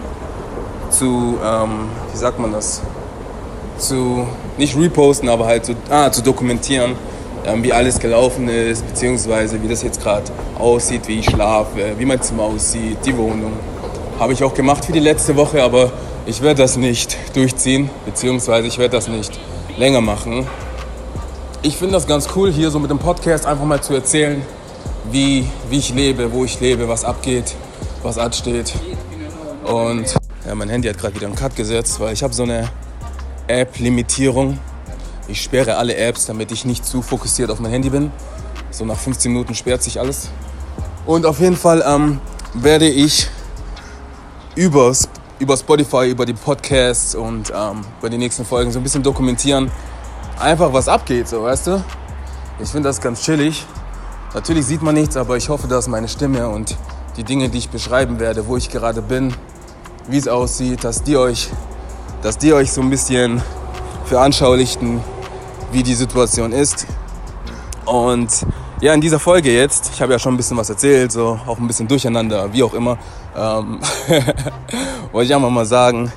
zu 0.90 1.38
ähm, 1.44 1.88
wie 2.12 2.18
sagt 2.18 2.38
man 2.38 2.52
das, 2.52 2.82
zu, 3.78 4.26
nicht 4.58 4.76
reposten, 4.76 5.28
aber 5.28 5.46
halt 5.46 5.66
zu, 5.66 5.74
ah, 5.90 6.10
zu 6.10 6.22
dokumentieren, 6.22 6.94
ähm, 7.46 7.62
wie 7.62 7.72
alles 7.72 7.98
gelaufen 7.98 8.48
ist, 8.48 8.86
beziehungsweise 8.86 9.62
wie 9.62 9.68
das 9.68 9.82
jetzt 9.82 10.00
gerade 10.00 10.24
aussieht, 10.58 11.06
wie 11.06 11.20
ich 11.20 11.26
schlafe, 11.26 11.94
wie 11.98 12.04
mein 12.04 12.20
Zimmer 12.20 12.44
aussieht, 12.44 12.98
die 13.04 13.16
Wohnung. 13.16 13.52
Habe 14.18 14.32
ich 14.32 14.42
auch 14.42 14.54
gemacht 14.54 14.84
für 14.84 14.92
die 14.92 15.00
letzte 15.00 15.36
Woche, 15.36 15.62
aber 15.62 15.92
ich 16.26 16.42
werde 16.42 16.62
das 16.62 16.76
nicht 16.76 17.16
durchziehen, 17.34 17.90
beziehungsweise 18.04 18.66
ich 18.66 18.78
werde 18.78 18.96
das 18.96 19.08
nicht 19.08 19.38
länger 19.76 20.00
machen. 20.00 20.46
Ich 21.62 21.76
finde 21.76 21.94
das 21.94 22.06
ganz 22.06 22.28
cool, 22.34 22.52
hier 22.52 22.70
so 22.70 22.78
mit 22.78 22.90
dem 22.90 22.98
Podcast 22.98 23.46
einfach 23.46 23.64
mal 23.64 23.80
zu 23.80 23.94
erzählen, 23.94 24.42
wie, 25.10 25.46
wie 25.70 25.78
ich 25.78 25.94
lebe, 25.94 26.32
wo 26.32 26.44
ich 26.44 26.60
lebe, 26.60 26.88
was 26.88 27.04
abgeht, 27.04 27.54
was 28.02 28.18
ansteht. 28.18 28.72
Und 29.64 30.14
ja, 30.46 30.54
mein 30.54 30.68
Handy 30.68 30.88
hat 30.88 30.98
gerade 30.98 31.14
wieder 31.14 31.26
einen 31.26 31.36
Cut 31.36 31.56
gesetzt, 31.56 31.98
weil 32.00 32.12
ich 32.12 32.22
habe 32.22 32.32
so 32.32 32.44
eine 32.44 32.68
App-Limitierung 33.48 34.58
ich 35.28 35.42
sperre 35.42 35.76
alle 35.76 35.96
Apps, 35.96 36.26
damit 36.26 36.52
ich 36.52 36.64
nicht 36.64 36.84
zu 36.84 37.02
fokussiert 37.02 37.50
auf 37.50 37.58
mein 37.58 37.72
Handy 37.72 37.90
bin. 37.90 38.12
So 38.70 38.84
nach 38.84 38.96
15 38.96 39.32
Minuten 39.32 39.54
sperrt 39.54 39.82
sich 39.82 39.98
alles. 39.98 40.28
Und 41.04 41.26
auf 41.26 41.40
jeden 41.40 41.56
Fall 41.56 41.82
ähm, 41.84 42.20
werde 42.54 42.88
ich 42.88 43.28
über, 44.54 44.92
über 45.40 45.56
Spotify, 45.56 46.08
über 46.08 46.26
die 46.26 46.32
Podcasts 46.32 47.16
und 47.16 47.52
ähm, 47.54 47.84
über 47.98 48.08
die 48.08 48.18
nächsten 48.18 48.44
Folgen 48.44 48.70
so 48.70 48.78
ein 48.78 48.84
bisschen 48.84 49.02
dokumentieren. 49.02 49.70
Einfach 50.38 50.72
was 50.72 50.86
abgeht, 50.86 51.26
so 51.26 51.42
weißt 51.42 51.66
du. 51.68 51.84
Ich 52.60 52.68
finde 52.68 52.88
das 52.88 53.00
ganz 53.00 53.22
chillig. 53.22 53.66
Natürlich 54.32 54.66
sieht 54.66 54.82
man 54.82 54.94
nichts, 54.94 55.16
aber 55.16 55.36
ich 55.36 55.48
hoffe, 55.48 55.66
dass 55.66 55.88
meine 55.88 56.08
Stimme 56.08 56.48
und 56.48 56.76
die 57.16 57.24
Dinge, 57.24 57.48
die 57.48 57.58
ich 57.58 57.70
beschreiben 57.70 58.20
werde, 58.20 58.46
wo 58.46 58.56
ich 58.56 58.70
gerade 58.70 59.02
bin, 59.02 59.34
wie 60.08 60.18
es 60.18 60.28
aussieht, 60.28 60.84
dass 60.84 61.02
die 61.02 61.16
euch, 61.16 61.50
dass 62.26 62.38
die 62.38 62.52
euch 62.52 62.72
so 62.72 62.80
ein 62.80 62.90
bisschen 62.90 63.40
veranschaulichten, 64.06 65.00
wie 65.70 65.84
die 65.84 65.94
Situation 65.94 66.50
ist. 66.50 66.84
Und 67.84 68.44
ja, 68.80 68.92
in 68.94 69.00
dieser 69.00 69.20
Folge 69.20 69.52
jetzt, 69.52 69.92
ich 69.94 70.02
habe 70.02 70.12
ja 70.12 70.18
schon 70.18 70.34
ein 70.34 70.36
bisschen 70.36 70.56
was 70.56 70.68
erzählt, 70.68 71.12
so 71.12 71.38
auch 71.46 71.56
ein 71.58 71.68
bisschen 71.68 71.86
durcheinander, 71.86 72.52
wie 72.52 72.64
auch 72.64 72.74
immer, 72.74 72.98
ähm, 73.36 73.78
wollte 75.12 75.28
ich 75.28 75.34
einfach 75.36 75.50
mal 75.50 75.66
sagen, 75.66 76.10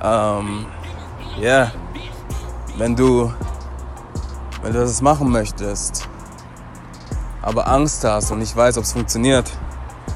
ähm, 0.00 0.04
ja, 0.04 0.38
ähm, 0.38 0.66
yeah, 1.42 1.72
wenn 2.78 2.94
du, 2.94 3.32
wenn 4.62 4.72
du 4.72 4.78
das 4.78 5.02
machen 5.02 5.28
möchtest, 5.32 6.08
aber 7.42 7.66
Angst 7.66 8.04
hast 8.04 8.30
und 8.30 8.38
nicht 8.38 8.54
weißt, 8.54 8.78
ob 8.78 8.84
es 8.84 8.92
funktioniert, 8.92 9.50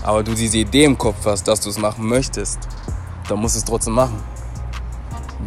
aber 0.04 0.22
du 0.22 0.34
diese 0.34 0.58
Idee 0.58 0.84
im 0.84 0.96
Kopf 0.96 1.26
hast, 1.26 1.48
dass 1.48 1.58
du 1.58 1.68
es 1.68 1.78
machen 1.78 2.06
möchtest, 2.06 2.60
dann 3.28 3.40
musst 3.40 3.56
du 3.56 3.58
es 3.58 3.64
trotzdem 3.64 3.94
machen. 3.94 4.22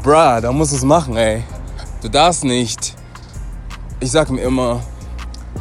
Bruh, 0.01 0.41
dann 0.41 0.57
musst 0.57 0.71
du 0.71 0.77
es 0.77 0.83
machen, 0.83 1.15
ey. 1.17 1.43
Du 2.01 2.09
darfst 2.09 2.43
nicht 2.43 2.95
ich 4.03 4.11
sage 4.11 4.33
mir 4.33 4.41
immer, 4.41 4.81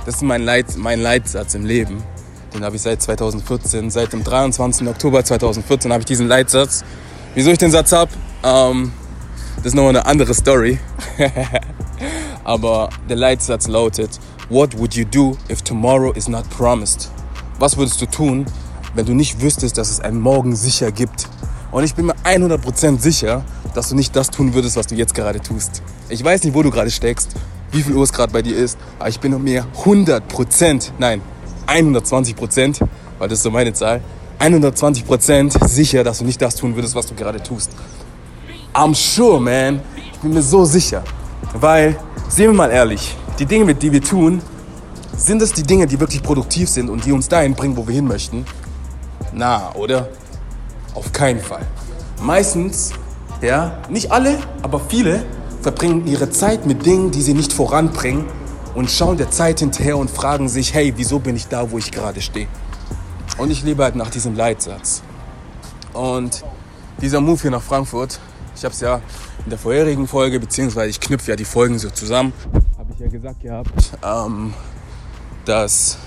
das 0.04 0.16
ist 0.16 0.22
mein, 0.22 0.42
Leit, 0.42 0.76
mein 0.76 1.00
Leitsatz 1.00 1.54
im 1.54 1.64
Leben. 1.64 2.02
Den 2.52 2.64
habe 2.64 2.74
ich 2.74 2.82
seit 2.82 3.00
2014, 3.00 3.88
seit 3.88 4.12
dem 4.12 4.24
23. 4.24 4.88
Oktober 4.88 5.24
2014 5.24 5.92
habe 5.92 6.00
ich 6.00 6.06
diesen 6.06 6.26
Leitsatz. 6.26 6.84
Wieso 7.34 7.52
ich 7.52 7.58
den 7.58 7.70
Satz 7.70 7.92
habe, 7.92 8.10
ähm, 8.42 8.92
das 9.58 9.66
ist 9.66 9.74
noch 9.74 9.88
eine 9.88 10.04
andere 10.06 10.34
Story. 10.34 10.80
Aber 12.44 12.90
der 13.08 13.16
Leitsatz 13.16 13.68
lautet, 13.68 14.18
What 14.48 14.76
would 14.76 14.94
you 14.94 15.04
do 15.04 15.36
if 15.48 15.62
tomorrow 15.62 16.10
is 16.12 16.28
not 16.28 16.50
promised? 16.50 17.12
Was 17.60 17.76
würdest 17.76 18.02
du 18.02 18.06
tun, 18.06 18.44
wenn 18.94 19.06
du 19.06 19.14
nicht 19.14 19.40
wüsstest, 19.40 19.78
dass 19.78 19.88
es 19.88 20.00
einen 20.00 20.20
Morgen 20.20 20.56
sicher 20.56 20.90
gibt? 20.90 21.28
Und 21.72 21.84
ich 21.84 21.94
bin 21.94 22.06
mir 22.06 22.14
100% 22.24 23.00
sicher, 23.00 23.44
dass 23.74 23.88
du 23.88 23.96
nicht 23.96 24.14
das 24.14 24.30
tun 24.30 24.54
würdest, 24.54 24.76
was 24.76 24.86
du 24.86 24.94
jetzt 24.94 25.14
gerade 25.14 25.40
tust. 25.40 25.82
Ich 26.08 26.22
weiß 26.22 26.44
nicht, 26.44 26.54
wo 26.54 26.62
du 26.62 26.70
gerade 26.70 26.90
steckst 26.90 27.34
wie 27.72 27.82
viel 27.82 27.94
Uhr 27.94 28.04
es 28.04 28.12
gerade 28.12 28.32
bei 28.32 28.42
dir 28.42 28.54
ist, 28.54 28.78
aber 28.98 29.08
ich 29.08 29.18
bin 29.18 29.42
mir 29.42 29.66
100% 29.84 30.90
nein, 30.98 31.20
120% 31.66 32.80
weil 33.18 33.28
das 33.28 33.38
ist 33.38 33.44
so 33.44 33.50
meine 33.50 33.72
Zahl, 33.72 34.02
120% 34.40 35.68
sicher, 35.68 36.04
dass 36.04 36.18
du 36.18 36.24
nicht 36.24 36.40
das 36.42 36.56
tun 36.56 36.74
würdest, 36.74 36.94
was 36.94 37.06
du 37.06 37.14
gerade 37.14 37.42
tust. 37.42 37.70
I'm 38.74 38.94
sure, 38.94 39.40
man. 39.40 39.80
Ich 40.12 40.18
bin 40.18 40.34
mir 40.34 40.42
so 40.42 40.64
sicher. 40.64 41.04
Weil, 41.54 41.96
sehen 42.28 42.46
wir 42.50 42.54
mal 42.54 42.70
ehrlich, 42.70 43.16
die 43.38 43.46
Dinge, 43.46 43.74
die 43.74 43.92
wir 43.92 44.02
tun, 44.02 44.42
sind 45.16 45.40
es 45.42 45.52
die 45.52 45.62
Dinge, 45.62 45.86
die 45.86 46.00
wirklich 46.00 46.22
produktiv 46.22 46.68
sind 46.68 46.90
und 46.90 47.04
die 47.04 47.12
uns 47.12 47.28
dahin 47.28 47.54
bringen, 47.54 47.76
wo 47.76 47.86
wir 47.86 47.94
hin 47.94 48.08
möchten? 48.08 48.44
Na, 49.32 49.72
oder? 49.74 50.08
Auf 50.94 51.12
keinen 51.12 51.40
Fall. 51.40 51.66
Meistens, 52.20 52.92
ja, 53.40 53.78
nicht 53.88 54.12
alle, 54.12 54.38
aber 54.62 54.80
viele 54.80 55.24
verbringen 55.62 56.06
ihre 56.06 56.30
Zeit 56.30 56.66
mit 56.66 56.84
Dingen, 56.84 57.10
die 57.10 57.22
sie 57.22 57.34
nicht 57.34 57.52
voranbringen 57.52 58.26
und 58.74 58.90
schauen 58.90 59.16
der 59.16 59.30
Zeit 59.30 59.60
hinterher 59.60 59.96
und 59.96 60.10
fragen 60.10 60.48
sich, 60.48 60.74
hey, 60.74 60.92
wieso 60.96 61.18
bin 61.18 61.36
ich 61.36 61.48
da, 61.48 61.70
wo 61.70 61.78
ich 61.78 61.90
gerade 61.90 62.20
stehe? 62.20 62.48
Und 63.38 63.50
ich 63.50 63.62
lebe 63.62 63.82
halt 63.84 63.96
nach 63.96 64.10
diesem 64.10 64.36
Leitsatz. 64.36 65.02
Und 65.92 66.44
dieser 67.00 67.20
Move 67.20 67.40
hier 67.40 67.50
nach 67.50 67.62
Frankfurt, 67.62 68.20
ich 68.54 68.64
habe 68.64 68.74
es 68.74 68.80
ja 68.80 69.00
in 69.44 69.50
der 69.50 69.58
vorherigen 69.58 70.06
Folge, 70.06 70.38
beziehungsweise 70.40 70.90
ich 70.90 71.00
knüpfe 71.00 71.30
ja 71.30 71.36
die 71.36 71.44
Folgen 71.44 71.78
so 71.78 71.90
zusammen, 71.90 72.32
habe 72.78 72.92
ich 72.94 73.00
ja 73.00 73.08
gesagt 73.08 73.40
gehabt, 73.40 73.70
ähm, 74.04 74.54
dass 75.44 75.98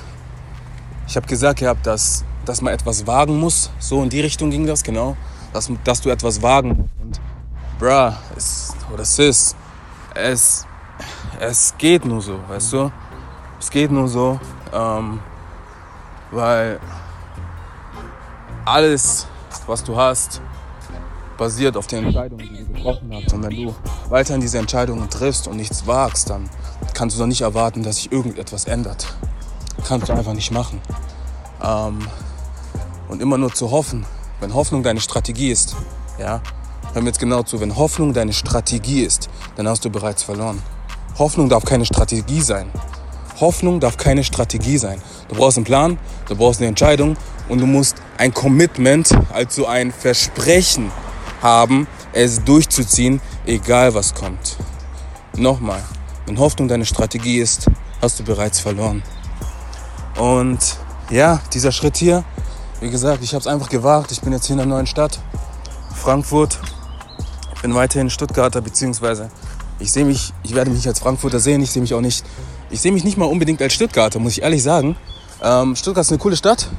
ich 1.07 1.15
habe 1.15 1.27
gesagt 1.27 1.59
gehabt, 1.59 1.85
dass, 1.85 2.23
dass 2.45 2.61
man 2.61 2.73
etwas 2.73 3.05
wagen 3.07 3.39
muss. 3.39 3.69
So 3.79 4.01
in 4.03 4.09
die 4.09 4.21
Richtung 4.21 4.49
ging 4.49 4.65
das, 4.65 4.83
genau. 4.83 5.17
Dass, 5.53 5.71
dass 5.83 6.01
du 6.01 6.09
etwas 6.09 6.41
wagen 6.41 6.69
musst. 6.69 6.91
Und 7.01 7.21
bruh, 7.79 8.13
es 8.35 8.73
oder 8.93 9.05
Sis, 9.05 9.55
es, 10.13 10.65
es 11.39 11.73
geht 11.77 12.05
nur 12.05 12.21
so, 12.21 12.39
weißt 12.47 12.73
du? 12.73 12.91
Es 13.59 13.69
geht 13.69 13.91
nur 13.91 14.07
so, 14.07 14.39
ähm, 14.73 15.19
weil 16.31 16.79
alles, 18.65 19.27
was 19.65 19.83
du 19.83 19.95
hast, 19.95 20.41
basiert 21.37 21.77
auf 21.77 21.87
den 21.87 22.05
Entscheidungen, 22.05 22.47
die 22.47 22.63
du 22.63 22.73
getroffen 22.73 23.11
hast. 23.13 23.33
Und 23.33 23.43
wenn 23.43 23.65
du 23.65 23.75
weiterhin 24.09 24.41
diese 24.41 24.57
Entscheidungen 24.57 25.09
triffst 25.09 25.47
und 25.47 25.57
nichts 25.57 25.85
wagst, 25.85 26.29
dann 26.29 26.49
kannst 26.93 27.15
du 27.15 27.19
doch 27.19 27.27
nicht 27.27 27.41
erwarten, 27.41 27.83
dass 27.83 27.97
sich 27.97 28.11
irgendetwas 28.11 28.65
ändert. 28.65 29.13
Kannst 29.87 30.09
du 30.09 30.13
einfach 30.13 30.33
nicht 30.33 30.51
machen. 30.51 30.81
Ähm, 31.61 32.07
und 33.07 33.21
immer 33.21 33.37
nur 33.37 33.53
zu 33.53 33.71
hoffen, 33.71 34.05
wenn 34.39 34.53
Hoffnung 34.53 34.83
deine 34.83 34.99
Strategie 34.99 35.49
ist, 35.49 35.75
ja, 36.19 36.41
hör 36.93 37.01
mir 37.01 37.09
jetzt 37.09 37.19
genau 37.19 37.43
zu, 37.43 37.59
wenn 37.59 37.75
Hoffnung 37.75 38.13
deine 38.13 38.33
Strategie 38.33 39.01
ist, 39.01 39.29
dann 39.55 39.67
hast 39.67 39.85
du 39.85 39.89
bereits 39.89 40.23
verloren. 40.23 40.61
Hoffnung 41.17 41.49
darf 41.49 41.63
keine 41.63 41.85
Strategie 41.85 42.41
sein. 42.41 42.69
Hoffnung 43.39 43.79
darf 43.79 43.97
keine 43.97 44.23
Strategie 44.23 44.77
sein. 44.77 45.01
Du 45.27 45.35
brauchst 45.35 45.57
einen 45.57 45.65
Plan, 45.65 45.97
du 46.27 46.35
brauchst 46.35 46.59
eine 46.59 46.67
Entscheidung 46.67 47.17
und 47.49 47.59
du 47.59 47.65
musst 47.65 47.97
ein 48.17 48.33
Commitment, 48.33 49.09
also 49.33 49.65
ein 49.65 49.91
Versprechen 49.91 50.91
haben, 51.41 51.87
es 52.13 52.43
durchzuziehen, 52.43 53.21
egal 53.45 53.93
was 53.93 54.13
kommt. 54.13 54.57
Nochmal, 55.35 55.83
wenn 56.25 56.39
Hoffnung 56.39 56.67
deine 56.67 56.85
Strategie 56.85 57.39
ist, 57.39 57.67
hast 58.01 58.19
du 58.19 58.23
bereits 58.23 58.59
verloren. 58.59 59.03
Und 60.17 60.77
ja, 61.09 61.41
dieser 61.53 61.71
Schritt 61.71 61.97
hier, 61.97 62.23
wie 62.81 62.89
gesagt, 62.89 63.23
ich 63.23 63.33
habe 63.33 63.41
es 63.41 63.47
einfach 63.47 63.69
gewagt. 63.69 64.11
Ich 64.11 64.21
bin 64.21 64.33
jetzt 64.33 64.45
hier 64.45 64.53
in 64.53 64.59
der 64.59 64.67
neuen 64.67 64.87
Stadt, 64.87 65.19
Frankfurt. 65.95 66.59
Ich 67.55 67.61
bin 67.61 67.73
weiterhin 67.73 68.09
Stuttgarter, 68.09 68.61
beziehungsweise 68.61 69.29
ich 69.79 69.91
sehe 69.91 70.05
mich, 70.05 70.33
ich 70.43 70.55
werde 70.55 70.71
mich 70.71 70.87
als 70.87 70.99
Frankfurter 70.99 71.39
sehen. 71.39 71.61
Ich 71.61 71.71
sehe 71.71 71.81
mich 71.81 71.93
auch 71.93 72.01
nicht, 72.01 72.25
ich 72.69 72.81
sehe 72.81 72.91
mich 72.91 73.03
nicht 73.03 73.17
mal 73.17 73.25
unbedingt 73.25 73.61
als 73.61 73.73
Stuttgarter, 73.73 74.19
muss 74.19 74.33
ich 74.33 74.43
ehrlich 74.43 74.63
sagen. 74.63 74.95
Ähm, 75.41 75.75
Stuttgart 75.75 76.05
ist 76.05 76.11
eine 76.11 76.19
coole 76.19 76.37
Stadt, 76.37 76.69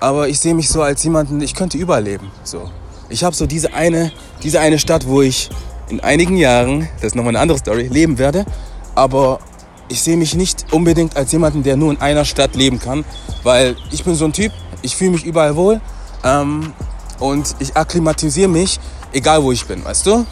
aber 0.00 0.28
ich 0.28 0.38
sehe 0.40 0.54
mich 0.54 0.68
so 0.68 0.82
als 0.82 1.02
jemanden, 1.02 1.40
ich 1.40 1.54
könnte 1.54 1.78
überall 1.78 2.04
leben. 2.04 2.30
So. 2.44 2.70
Ich 3.08 3.24
habe 3.24 3.34
so 3.34 3.46
diese 3.46 3.74
eine, 3.74 4.12
diese 4.42 4.60
eine 4.60 4.78
Stadt, 4.78 5.06
wo 5.06 5.22
ich 5.22 5.50
in 5.88 6.00
einigen 6.00 6.36
Jahren, 6.36 6.88
das 6.96 7.08
ist 7.08 7.14
nochmal 7.14 7.32
eine 7.32 7.40
andere 7.40 7.58
Story, 7.58 7.88
leben 7.88 8.18
werde. 8.18 8.46
Aber 8.94 9.40
ich 9.88 10.02
sehe 10.02 10.16
mich 10.16 10.34
nicht 10.34 10.72
unbedingt 10.72 11.16
als 11.16 11.32
jemanden, 11.32 11.62
der 11.62 11.76
nur 11.76 11.92
in 11.92 12.00
einer 12.00 12.24
Stadt 12.24 12.54
leben 12.54 12.78
kann, 12.78 13.04
weil 13.42 13.76
ich 13.90 14.04
bin 14.04 14.14
so 14.14 14.24
ein 14.24 14.32
Typ, 14.32 14.52
ich 14.84 14.94
fühle 14.96 15.12
mich 15.12 15.24
überall 15.24 15.56
wohl 15.56 15.80
ähm, 16.22 16.74
und 17.18 17.56
ich 17.58 17.74
akklimatisiere 17.76 18.48
mich, 18.48 18.78
egal 19.12 19.42
wo 19.42 19.50
ich 19.50 19.66
bin, 19.66 19.84
weißt 19.84 20.06
du? 20.06 20.24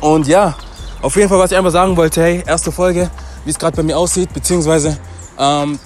Und 0.00 0.26
ja, 0.26 0.56
auf 1.02 1.14
jeden 1.16 1.28
Fall, 1.28 1.38
was 1.38 1.52
ich 1.52 1.58
einfach 1.58 1.70
sagen 1.70 1.96
wollte, 1.96 2.22
hey, 2.22 2.42
erste 2.46 2.72
Folge, 2.72 3.10
wie 3.44 3.50
es 3.50 3.58
gerade 3.58 3.76
bei 3.76 3.82
mir 3.82 3.98
aussieht, 3.98 4.32
beziehungsweise, 4.32 4.96
ähm, 5.38 5.78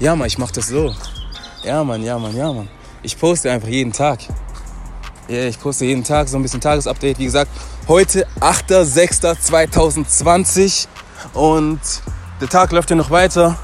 ja, 0.00 0.16
man, 0.16 0.26
ich 0.26 0.38
mache 0.38 0.54
das 0.54 0.68
so. 0.68 0.94
Ja, 1.62 1.84
Mann, 1.84 2.02
ja, 2.02 2.18
Mann, 2.18 2.34
ja, 2.34 2.50
Mann. 2.52 2.70
Ich 3.02 3.18
poste 3.18 3.50
einfach 3.50 3.68
jeden 3.68 3.92
Tag. 3.92 4.20
Ja, 5.28 5.44
ich 5.44 5.60
poste 5.60 5.84
jeden 5.84 6.04
Tag 6.04 6.28
so 6.28 6.38
ein 6.38 6.42
bisschen 6.42 6.60
Tagesupdate. 6.60 7.18
Wie 7.18 7.24
gesagt, 7.24 7.50
heute 7.88 8.28
8.6.2020 8.40 10.86
und 11.34 11.80
der 12.40 12.48
Tag 12.48 12.72
läuft 12.72 12.90
ja 12.90 12.96
noch 12.96 13.10
weiter. 13.10 13.58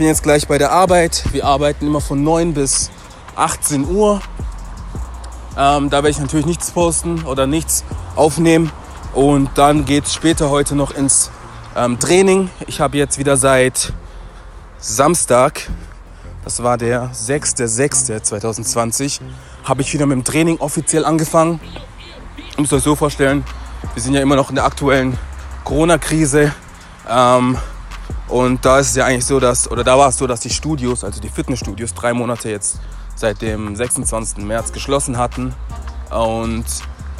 Bin 0.00 0.06
jetzt 0.06 0.22
gleich 0.22 0.48
bei 0.48 0.56
der 0.56 0.72
Arbeit. 0.72 1.24
Wir 1.30 1.44
arbeiten 1.44 1.86
immer 1.86 2.00
von 2.00 2.24
9 2.24 2.54
bis 2.54 2.90
18 3.36 3.86
Uhr. 3.86 4.22
Ähm, 5.58 5.90
da 5.90 5.98
werde 5.98 6.08
ich 6.08 6.18
natürlich 6.18 6.46
nichts 6.46 6.70
posten 6.70 7.26
oder 7.26 7.46
nichts 7.46 7.84
aufnehmen. 8.16 8.72
Und 9.12 9.50
dann 9.56 9.84
geht 9.84 10.06
es 10.06 10.14
später 10.14 10.48
heute 10.48 10.74
noch 10.74 10.92
ins 10.92 11.30
ähm, 11.76 11.98
Training. 11.98 12.48
Ich 12.66 12.80
habe 12.80 12.96
jetzt 12.96 13.18
wieder 13.18 13.36
seit 13.36 13.92
Samstag, 14.78 15.68
das 16.44 16.62
war 16.62 16.78
der 16.78 17.12
6.6.2020, 17.12 19.20
habe 19.64 19.82
ich 19.82 19.92
wieder 19.92 20.06
mit 20.06 20.16
dem 20.16 20.24
Training 20.24 20.56
offiziell 20.60 21.04
angefangen. 21.04 21.60
Ihr 22.56 22.72
euch 22.72 22.82
so 22.82 22.96
vorstellen, 22.96 23.44
wir 23.92 24.02
sind 24.02 24.14
ja 24.14 24.22
immer 24.22 24.36
noch 24.36 24.48
in 24.48 24.54
der 24.54 24.64
aktuellen 24.64 25.18
Corona-Krise. 25.64 26.54
Ähm, 27.06 27.58
und 28.30 28.64
da 28.64 28.78
ist 28.78 28.90
es 28.90 28.96
ja 28.96 29.06
eigentlich 29.06 29.26
so, 29.26 29.40
dass, 29.40 29.70
oder 29.70 29.82
da 29.82 29.98
war 29.98 30.08
es 30.08 30.18
so, 30.18 30.26
dass 30.26 30.40
die 30.40 30.50
Studios, 30.50 31.02
also 31.02 31.20
die 31.20 31.28
Fitnessstudios, 31.28 31.94
drei 31.94 32.14
Monate 32.14 32.48
jetzt 32.48 32.78
seit 33.16 33.42
dem 33.42 33.74
26. 33.74 34.38
März 34.44 34.72
geschlossen 34.72 35.18
hatten. 35.18 35.52
Und 36.10 36.64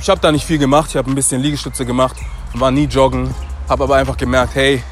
ich 0.01 0.09
habe 0.09 0.21
da 0.21 0.31
nicht 0.31 0.47
viel 0.47 0.59
gemacht. 0.59 0.91
Ich 0.91 0.97
habe 0.97 1.11
ein 1.11 1.15
bisschen 1.15 1.41
Liegestütze 1.43 1.85
gemacht, 1.85 2.17
war 2.55 2.71
nie 2.71 2.85
joggen, 2.85 3.35
habe 3.69 3.85
aber 3.85 3.97
einfach 3.97 4.17
gemerkt, 4.17 4.55
hey, 4.55 4.83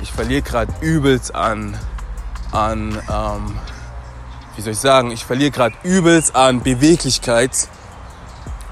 ich 0.00 0.10
verliere 0.10 0.42
gerade 0.42 0.72
übelst 0.80 1.34
an, 1.34 1.76
an 2.50 2.98
ähm, 3.10 3.54
wie 4.56 4.62
soll 4.62 4.72
ich 4.72 4.78
sagen, 4.78 5.10
ich 5.10 5.24
verliere 5.24 5.50
gerade 5.50 5.74
übelst 5.82 6.34
an 6.34 6.62
Beweglichkeit, 6.62 7.68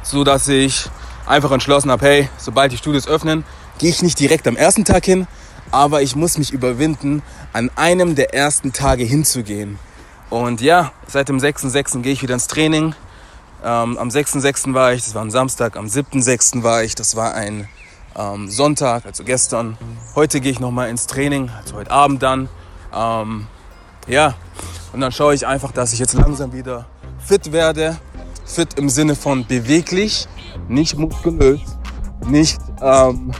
so 0.02 0.24
dass 0.24 0.48
ich 0.48 0.88
einfach 1.26 1.52
entschlossen 1.52 1.90
habe, 1.90 2.06
hey, 2.06 2.28
sobald 2.38 2.72
die 2.72 2.78
Studios 2.78 3.06
öffnen, 3.06 3.44
gehe 3.78 3.90
ich 3.90 4.02
nicht 4.02 4.18
direkt 4.18 4.48
am 4.48 4.56
ersten 4.56 4.84
Tag 4.84 5.04
hin, 5.04 5.26
aber 5.70 6.02
ich 6.02 6.16
muss 6.16 6.38
mich 6.38 6.52
überwinden, 6.52 7.22
an 7.52 7.70
einem 7.76 8.14
der 8.14 8.34
ersten 8.34 8.72
Tage 8.72 9.04
hinzugehen. 9.04 9.78
Und 10.30 10.60
ja, 10.60 10.92
seit 11.06 11.28
dem 11.28 11.38
6.6. 11.38 12.02
gehe 12.02 12.12
ich 12.12 12.22
wieder 12.22 12.34
ins 12.34 12.46
Training. 12.46 12.94
Ähm, 13.64 13.98
am 13.98 14.08
6.6. 14.08 14.72
war 14.74 14.92
ich, 14.92 15.04
das 15.04 15.14
war 15.14 15.22
ein 15.22 15.30
Samstag, 15.30 15.76
am 15.76 15.86
7.6. 15.86 16.62
war 16.62 16.82
ich, 16.82 16.94
das 16.94 17.16
war 17.16 17.34
ein 17.34 17.68
ähm, 18.16 18.48
Sonntag, 18.48 19.06
also 19.06 19.24
gestern. 19.24 19.76
Heute 20.14 20.40
gehe 20.40 20.52
ich 20.52 20.60
nochmal 20.60 20.88
ins 20.88 21.06
Training, 21.06 21.50
also 21.50 21.76
heute 21.76 21.90
Abend 21.90 22.22
dann. 22.22 22.48
Ähm, 22.94 23.46
ja, 24.06 24.34
und 24.92 25.00
dann 25.00 25.12
schaue 25.12 25.34
ich 25.34 25.46
einfach, 25.46 25.72
dass 25.72 25.92
ich 25.92 25.98
jetzt 25.98 26.14
langsam 26.14 26.52
wieder 26.52 26.86
fit 27.18 27.52
werde. 27.52 27.96
Fit 28.44 28.74
im 28.74 28.88
Sinne 28.88 29.14
von 29.14 29.46
beweglich, 29.46 30.26
nicht 30.68 30.98
muskulös, 30.98 31.60
nicht 32.26 32.60
ähm, 32.82 33.32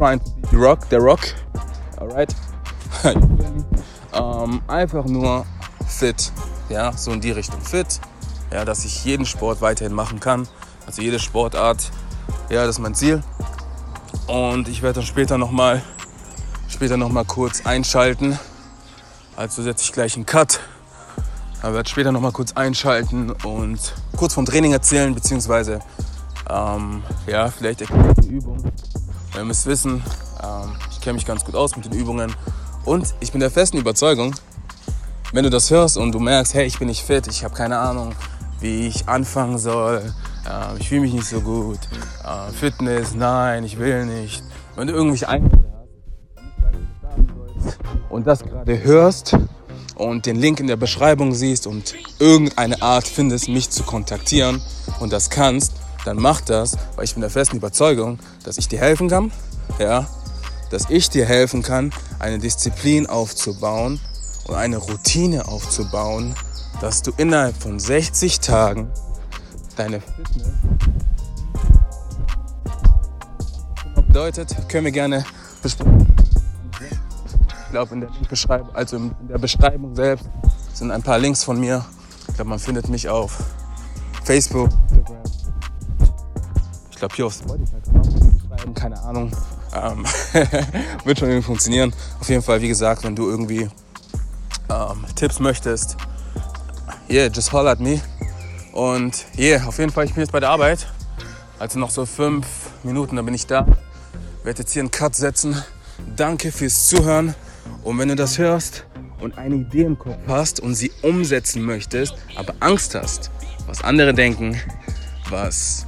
trying 0.00 0.18
to 0.18 0.30
be 0.50 0.56
Rock, 0.56 0.88
der 0.88 1.00
Rock. 1.00 1.20
Alright? 1.98 2.34
ähm, 4.14 4.62
einfach 4.66 5.04
nur 5.04 5.44
fit. 5.86 6.32
Ja, 6.70 6.92
so 6.94 7.12
in 7.12 7.20
die 7.20 7.32
Richtung 7.32 7.60
fit. 7.60 8.00
Ja, 8.50 8.64
dass 8.64 8.86
ich 8.86 9.04
jeden 9.04 9.26
Sport 9.26 9.60
weiterhin 9.60 9.92
machen 9.92 10.18
kann. 10.18 10.48
Also 10.86 11.02
jede 11.02 11.18
Sportart. 11.18 11.90
Ja, 12.48 12.64
das 12.64 12.76
ist 12.76 12.78
mein 12.78 12.94
Ziel. 12.94 13.22
Und 14.26 14.68
ich 14.68 14.80
werde 14.80 15.00
dann 15.00 15.06
später 15.06 15.36
nochmal 15.36 15.82
später 16.68 16.96
noch 16.96 17.12
kurz 17.26 17.66
einschalten. 17.66 18.38
Also 19.36 19.62
setze 19.62 19.84
ich 19.84 19.92
gleich 19.92 20.16
einen 20.16 20.24
Cut. 20.24 20.60
Ich 21.58 21.62
werde 21.62 21.88
später 21.90 22.10
noch 22.10 22.22
mal 22.22 22.32
kurz 22.32 22.52
einschalten 22.54 23.32
und 23.44 23.94
kurz 24.16 24.32
vom 24.32 24.46
Training 24.46 24.72
erzählen, 24.72 25.14
beziehungsweise 25.14 25.80
ähm, 26.48 27.02
ja, 27.26 27.50
vielleicht 27.50 27.82
erkläre 27.82 28.14
ich 28.16 28.26
die 28.26 28.34
Übung. 28.34 28.64
Ihr 29.36 29.44
müsst 29.44 29.66
wissen, 29.66 30.02
ähm, 30.42 30.76
ich 30.90 31.00
kenne 31.00 31.14
mich 31.14 31.26
ganz 31.26 31.44
gut 31.44 31.54
aus 31.54 31.76
mit 31.76 31.84
den 31.86 31.92
Übungen. 31.92 32.34
Und 32.84 33.14
ich 33.20 33.30
bin 33.30 33.40
der 33.40 33.50
festen 33.50 33.78
Überzeugung, 33.78 34.34
wenn 35.32 35.44
du 35.44 35.50
das 35.50 35.70
hörst 35.70 35.96
und 35.96 36.12
du 36.12 36.18
merkst, 36.18 36.54
hey, 36.54 36.66
ich 36.66 36.78
bin 36.78 36.88
nicht 36.88 37.02
fit, 37.02 37.26
ich 37.28 37.44
habe 37.44 37.54
keine 37.54 37.78
Ahnung, 37.78 38.12
wie 38.58 38.88
ich 38.88 39.08
anfangen 39.08 39.58
soll, 39.58 40.12
äh, 40.46 40.78
ich 40.78 40.88
fühle 40.88 41.02
mich 41.02 41.12
nicht 41.12 41.26
so 41.26 41.40
gut, 41.40 41.78
äh, 42.24 42.52
Fitness, 42.52 43.14
nein, 43.14 43.64
ich 43.64 43.78
will 43.78 44.06
nicht. 44.06 44.42
Wenn 44.74 44.88
du 44.88 44.94
irgendwelche 44.94 45.28
Einwände 45.28 45.64
hast 47.64 47.78
und 48.08 48.26
das 48.26 48.42
gerade 48.42 48.82
hörst 48.82 49.36
und 49.94 50.26
den 50.26 50.36
Link 50.36 50.58
in 50.58 50.66
der 50.66 50.76
Beschreibung 50.76 51.34
siehst 51.34 51.66
und 51.66 51.94
irgendeine 52.18 52.82
Art 52.82 53.06
findest, 53.06 53.48
mich 53.48 53.70
zu 53.70 53.84
kontaktieren 53.84 54.60
und 54.98 55.12
das 55.12 55.30
kannst, 55.30 55.74
dann 56.04 56.16
mach 56.16 56.40
das, 56.40 56.76
weil 56.96 57.04
ich 57.04 57.14
bin 57.14 57.20
der 57.20 57.30
festen 57.30 57.56
Überzeugung, 57.56 58.18
dass 58.44 58.58
ich 58.58 58.68
dir 58.68 58.78
helfen 58.78 59.08
kann, 59.08 59.32
ja, 59.78 60.06
dass 60.70 60.88
ich 60.88 61.10
dir 61.10 61.26
helfen 61.26 61.62
kann, 61.62 61.92
eine 62.18 62.38
Disziplin 62.38 63.06
aufzubauen 63.06 64.00
und 64.46 64.54
eine 64.54 64.78
Routine 64.78 65.48
aufzubauen, 65.48 66.34
dass 66.80 67.02
du 67.02 67.12
innerhalb 67.16 67.56
von 67.56 67.78
60 67.78 68.40
Tagen 68.40 68.90
deine 69.76 70.00
Fitness 70.00 70.50
bedeutet, 74.10 74.56
können 74.68 74.86
wir 74.86 74.92
gerne 74.92 75.24
besprechen. 75.62 76.06
Ich 76.80 77.70
glaube, 77.70 77.94
in 77.94 78.00
der 78.00 78.10
Beschreibung, 78.28 78.74
also 78.74 78.96
in 78.96 79.14
der 79.28 79.38
Beschreibung 79.38 79.94
selbst 79.94 80.28
sind 80.74 80.90
ein 80.90 81.02
paar 81.02 81.18
Links 81.18 81.44
von 81.44 81.60
mir. 81.60 81.84
Ich 82.26 82.34
glaube, 82.34 82.50
man 82.50 82.58
findet 82.58 82.88
mich 82.88 83.08
auf 83.08 83.38
Facebook, 84.24 84.68
Instagram, 84.88 85.19
glaube 87.00 87.16
hier 87.16 87.26
auf 87.26 87.32
Spotify 87.32 87.80
kann 87.82 87.94
man 87.94 88.02
auch 88.02 88.58
schreiben, 88.58 88.74
keine 88.74 89.02
Ahnung. 89.02 89.32
Ähm, 89.74 90.04
wird 91.04 91.18
schon 91.18 91.28
irgendwie 91.28 91.46
funktionieren. 91.46 91.92
Auf 92.20 92.28
jeden 92.28 92.42
Fall, 92.42 92.60
wie 92.60 92.68
gesagt, 92.68 93.04
wenn 93.04 93.16
du 93.16 93.28
irgendwie 93.28 93.68
ähm, 94.68 95.04
Tipps 95.16 95.40
möchtest, 95.40 95.96
yeah, 97.08 97.26
just 97.26 97.52
holler 97.52 97.70
at 97.70 97.80
me. 97.80 98.00
Und 98.72 99.26
yeah, 99.36 99.66
auf 99.66 99.78
jeden 99.78 99.90
Fall, 99.90 100.04
ich 100.04 100.14
bin 100.14 100.22
jetzt 100.22 100.32
bei 100.32 100.40
der 100.40 100.50
Arbeit. 100.50 100.86
Also 101.58 101.78
noch 101.78 101.90
so 101.90 102.06
fünf 102.06 102.46
Minuten, 102.82 103.16
dann 103.16 103.24
bin 103.24 103.34
ich 103.34 103.46
da. 103.46 103.66
Werde 104.44 104.60
jetzt 104.60 104.72
hier 104.72 104.82
einen 104.82 104.90
Cut 104.90 105.14
setzen. 105.14 105.62
Danke 106.16 106.52
fürs 106.52 106.86
Zuhören. 106.86 107.34
Und 107.82 107.98
wenn 107.98 108.08
du 108.08 108.16
das 108.16 108.38
hörst 108.38 108.84
und 109.20 109.38
eine 109.38 109.56
Idee 109.56 109.82
im 109.82 109.98
Kopf 109.98 110.18
hast 110.26 110.60
und 110.60 110.74
sie 110.74 110.92
umsetzen 111.02 111.62
möchtest, 111.62 112.14
aber 112.36 112.54
Angst 112.60 112.94
hast, 112.94 113.30
was 113.66 113.82
andere 113.82 114.14
denken, 114.14 114.58
was 115.30 115.86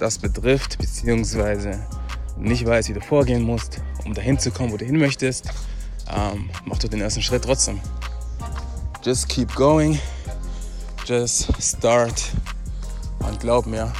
das 0.00 0.18
betrifft, 0.18 0.78
beziehungsweise 0.78 1.78
nicht 2.38 2.64
weißt, 2.64 2.88
wie 2.88 2.94
du 2.94 3.00
vorgehen 3.00 3.42
musst, 3.42 3.80
um 4.04 4.14
dahin 4.14 4.38
zu 4.38 4.50
kommen, 4.50 4.72
wo 4.72 4.76
du 4.76 4.84
hin 4.84 4.98
möchtest, 4.98 5.48
ähm, 6.08 6.48
mach 6.64 6.78
doch 6.78 6.88
den 6.88 7.00
ersten 7.00 7.22
Schritt 7.22 7.44
trotzdem. 7.44 7.80
Just 9.04 9.28
keep 9.28 9.54
going, 9.54 9.98
just 11.04 11.48
start 11.60 12.22
und 13.20 13.40
glaub 13.40 13.66
mir, 13.66 13.92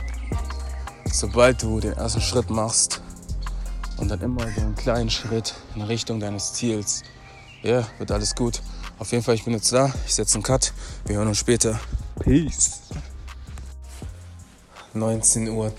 sobald 1.13 1.63
du 1.63 1.81
den 1.81 1.93
ersten 1.93 2.21
Schritt 2.21 2.51
machst 2.51 3.03
und 3.99 4.09
dann 4.09 4.21
immer 4.21 4.45
einen 4.45 4.75
kleinen 4.75 5.11
Schritt 5.11 5.55
in 5.75 5.83
Richtung 5.83 6.19
deines 6.19 6.55
Ziels, 6.55 7.03
ja, 7.63 7.71
yeah, 7.71 7.87
wird 7.99 8.11
alles 8.11 8.35
gut. 8.35 8.63
Auf 8.99 9.13
jeden 9.13 9.23
Fall, 9.23 9.35
ich 9.35 9.45
bin 9.45 9.53
jetzt 9.53 9.73
da, 9.73 9.93
ich 10.07 10.15
setze 10.15 10.37
einen 10.37 10.43
Cut, 10.43 10.73
wir 11.05 11.17
hören 11.17 11.29
uns 11.29 11.39
später. 11.39 11.79
Peace. 12.21 12.81
19.10 14.95 15.51
Uhr. 15.51 15.73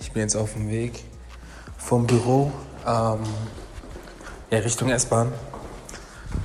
Ich 0.00 0.12
bin 0.12 0.22
jetzt 0.22 0.36
auf 0.36 0.54
dem 0.54 0.70
Weg 0.70 1.04
vom 1.76 2.06
Büro 2.06 2.50
ähm, 2.86 3.20
ja, 4.50 4.58
Richtung 4.58 4.88
S-Bahn. 4.88 5.32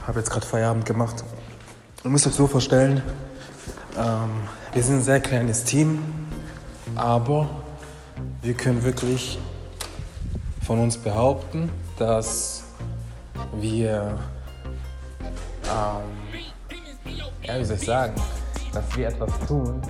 Habe 0.05 0.19
jetzt 0.19 0.29
gerade 0.29 0.45
Feierabend 0.45 0.85
gemacht. 0.85 1.23
Ihr 2.03 2.09
müsst 2.09 2.27
euch 2.27 2.33
so 2.33 2.47
vorstellen, 2.47 3.01
ähm, 3.97 4.29
wir 4.73 4.83
sind 4.83 4.95
ein 4.97 5.03
sehr 5.03 5.21
kleines 5.21 5.63
Team, 5.63 5.99
aber 6.95 7.49
wir 8.41 8.53
können 8.53 8.83
wirklich 8.83 9.39
von 10.65 10.79
uns 10.79 10.97
behaupten, 10.97 11.69
dass 11.97 12.63
wir, 13.53 14.19
ähm, 15.65 16.43
ja, 17.43 17.59
wie 17.59 17.65
soll 17.65 17.77
ich 17.77 17.85
sagen, 17.85 18.15
dass 18.73 18.97
wir 18.97 19.07
etwas 19.07 19.31
tun, 19.47 19.81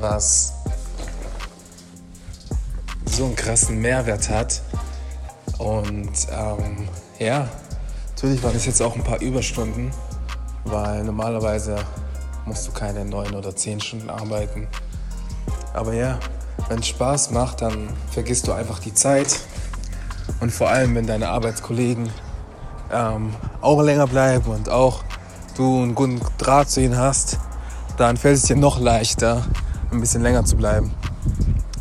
was 0.00 0.55
so 3.16 3.24
einen 3.24 3.34
krassen 3.34 3.80
Mehrwert 3.80 4.28
hat. 4.28 4.60
Und 5.58 6.12
ähm, 6.30 6.88
ja, 7.18 7.48
natürlich 8.10 8.42
waren 8.42 8.54
es 8.54 8.66
jetzt 8.66 8.82
auch 8.82 8.94
ein 8.94 9.02
paar 9.02 9.22
Überstunden, 9.22 9.90
weil 10.64 11.02
normalerweise 11.02 11.76
musst 12.44 12.68
du 12.68 12.72
keine 12.72 13.06
neun 13.06 13.34
oder 13.34 13.56
zehn 13.56 13.80
Stunden 13.80 14.10
arbeiten. 14.10 14.68
Aber 15.72 15.94
ja, 15.94 16.18
wenn 16.68 16.80
es 16.80 16.88
Spaß 16.88 17.30
macht, 17.30 17.62
dann 17.62 17.88
vergisst 18.10 18.46
du 18.48 18.52
einfach 18.52 18.80
die 18.80 18.92
Zeit. 18.92 19.40
Und 20.40 20.52
vor 20.52 20.68
allem, 20.68 20.94
wenn 20.94 21.06
deine 21.06 21.28
Arbeitskollegen 21.30 22.10
ähm, 22.92 23.34
auch 23.62 23.82
länger 23.82 24.06
bleiben 24.06 24.50
und 24.50 24.68
auch 24.68 25.04
du 25.56 25.82
einen 25.82 25.94
guten 25.94 26.20
Draht 26.36 26.68
zu 26.68 26.82
ihnen 26.82 26.98
hast, 26.98 27.38
dann 27.96 28.18
fällt 28.18 28.36
es 28.36 28.42
dir 28.42 28.56
noch 28.56 28.78
leichter, 28.78 29.46
ein 29.90 30.00
bisschen 30.00 30.22
länger 30.22 30.44
zu 30.44 30.56
bleiben. 30.56 30.92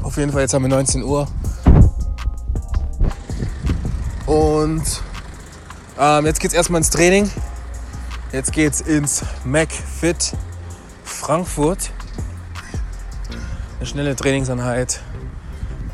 Auf 0.05 0.17
jeden 0.17 0.31
Fall, 0.31 0.41
jetzt 0.41 0.53
haben 0.53 0.61
wir 0.61 0.69
19 0.69 1.01
Uhr. 1.01 1.27
Und 4.27 4.83
ähm, 5.99 6.25
jetzt 6.27 6.45
es 6.45 6.53
erstmal 6.53 6.79
ins 6.79 6.91
Training. 6.91 7.27
Jetzt 8.31 8.53
geht 8.53 8.73
es 8.73 8.81
ins 8.81 9.23
MacFit 9.43 10.33
Frankfurt. 11.03 11.89
Eine 13.77 13.85
schnelle 13.87 14.15
Trainingseinheit. 14.15 15.01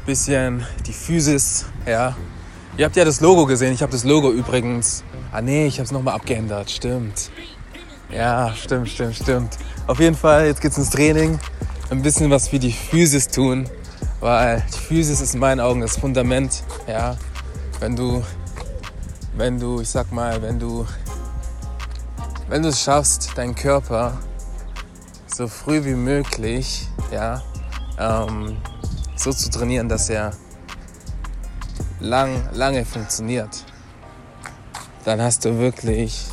Bisschen 0.05 0.65
die 0.85 0.93
Physis, 0.93 1.67
ja. 1.85 2.17
Ihr 2.75 2.83
habt 2.83 2.97
ja 2.97 3.05
das 3.05 3.21
Logo 3.21 3.45
gesehen. 3.45 3.71
Ich 3.71 3.81
habe 3.81 3.93
das 3.93 4.03
Logo 4.03 4.29
übrigens. 4.33 5.05
Ah 5.31 5.41
nee, 5.41 5.67
ich 5.67 5.75
habe 5.75 5.85
es 5.85 5.93
nochmal 5.93 6.15
abgeändert. 6.15 6.69
Stimmt. 6.69 7.31
Ja, 8.13 8.53
stimmt, 8.55 8.89
stimmt, 8.89 9.15
stimmt. 9.15 9.57
Auf 9.87 10.01
jeden 10.01 10.17
Fall, 10.17 10.47
jetzt 10.47 10.59
geht's 10.59 10.77
ins 10.77 10.89
Training. 10.89 11.39
Ein 11.89 12.01
bisschen 12.01 12.29
was 12.29 12.49
für 12.49 12.59
die 12.59 12.73
Physis 12.73 13.29
tun 13.29 13.69
weil 14.21 14.63
die 14.73 14.77
Physis 14.77 15.19
ist 15.19 15.33
in 15.33 15.39
meinen 15.39 15.59
Augen 15.59 15.81
das 15.81 15.97
Fundament. 15.97 16.63
Ja, 16.87 17.17
wenn 17.79 17.95
du, 17.95 18.23
wenn 19.35 19.59
du, 19.59 19.81
ich 19.81 19.89
sag 19.89 20.11
mal, 20.11 20.41
wenn 20.41 20.59
du, 20.59 20.87
wenn 22.47 22.61
du 22.61 22.69
es 22.69 22.81
schaffst, 22.81 23.37
deinen 23.37 23.55
Körper 23.55 24.17
so 25.27 25.47
früh 25.47 25.83
wie 25.83 25.95
möglich, 25.95 26.87
ja, 27.11 27.41
ähm, 27.97 28.57
so 29.15 29.33
zu 29.33 29.49
trainieren, 29.49 29.89
dass 29.89 30.09
er 30.09 30.31
lang, 31.99 32.47
lange 32.53 32.85
funktioniert, 32.85 33.65
dann 35.03 35.21
hast 35.21 35.45
du 35.45 35.57
wirklich 35.57 36.27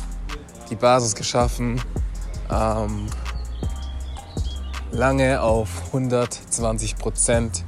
die 0.69 0.75
Basis 0.75 1.15
geschaffen, 1.15 1.81
ähm, 2.51 3.07
lange 4.91 5.41
auf 5.41 5.69
120 5.87 6.95
Prozent 6.97 7.63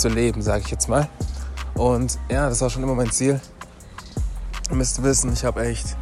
zu 0.00 0.08
leben, 0.08 0.42
sage 0.42 0.62
ich 0.64 0.70
jetzt 0.70 0.88
mal. 0.88 1.08
Und 1.74 2.18
ja, 2.30 2.48
das 2.48 2.60
war 2.60 2.70
schon 2.70 2.82
immer 2.82 2.94
mein 2.94 3.10
Ziel. 3.10 3.40
Ihr 4.70 4.76
müsst 4.76 5.02
wissen, 5.02 5.32
ich 5.32 5.44
habe 5.44 5.64
echt, 5.66 5.96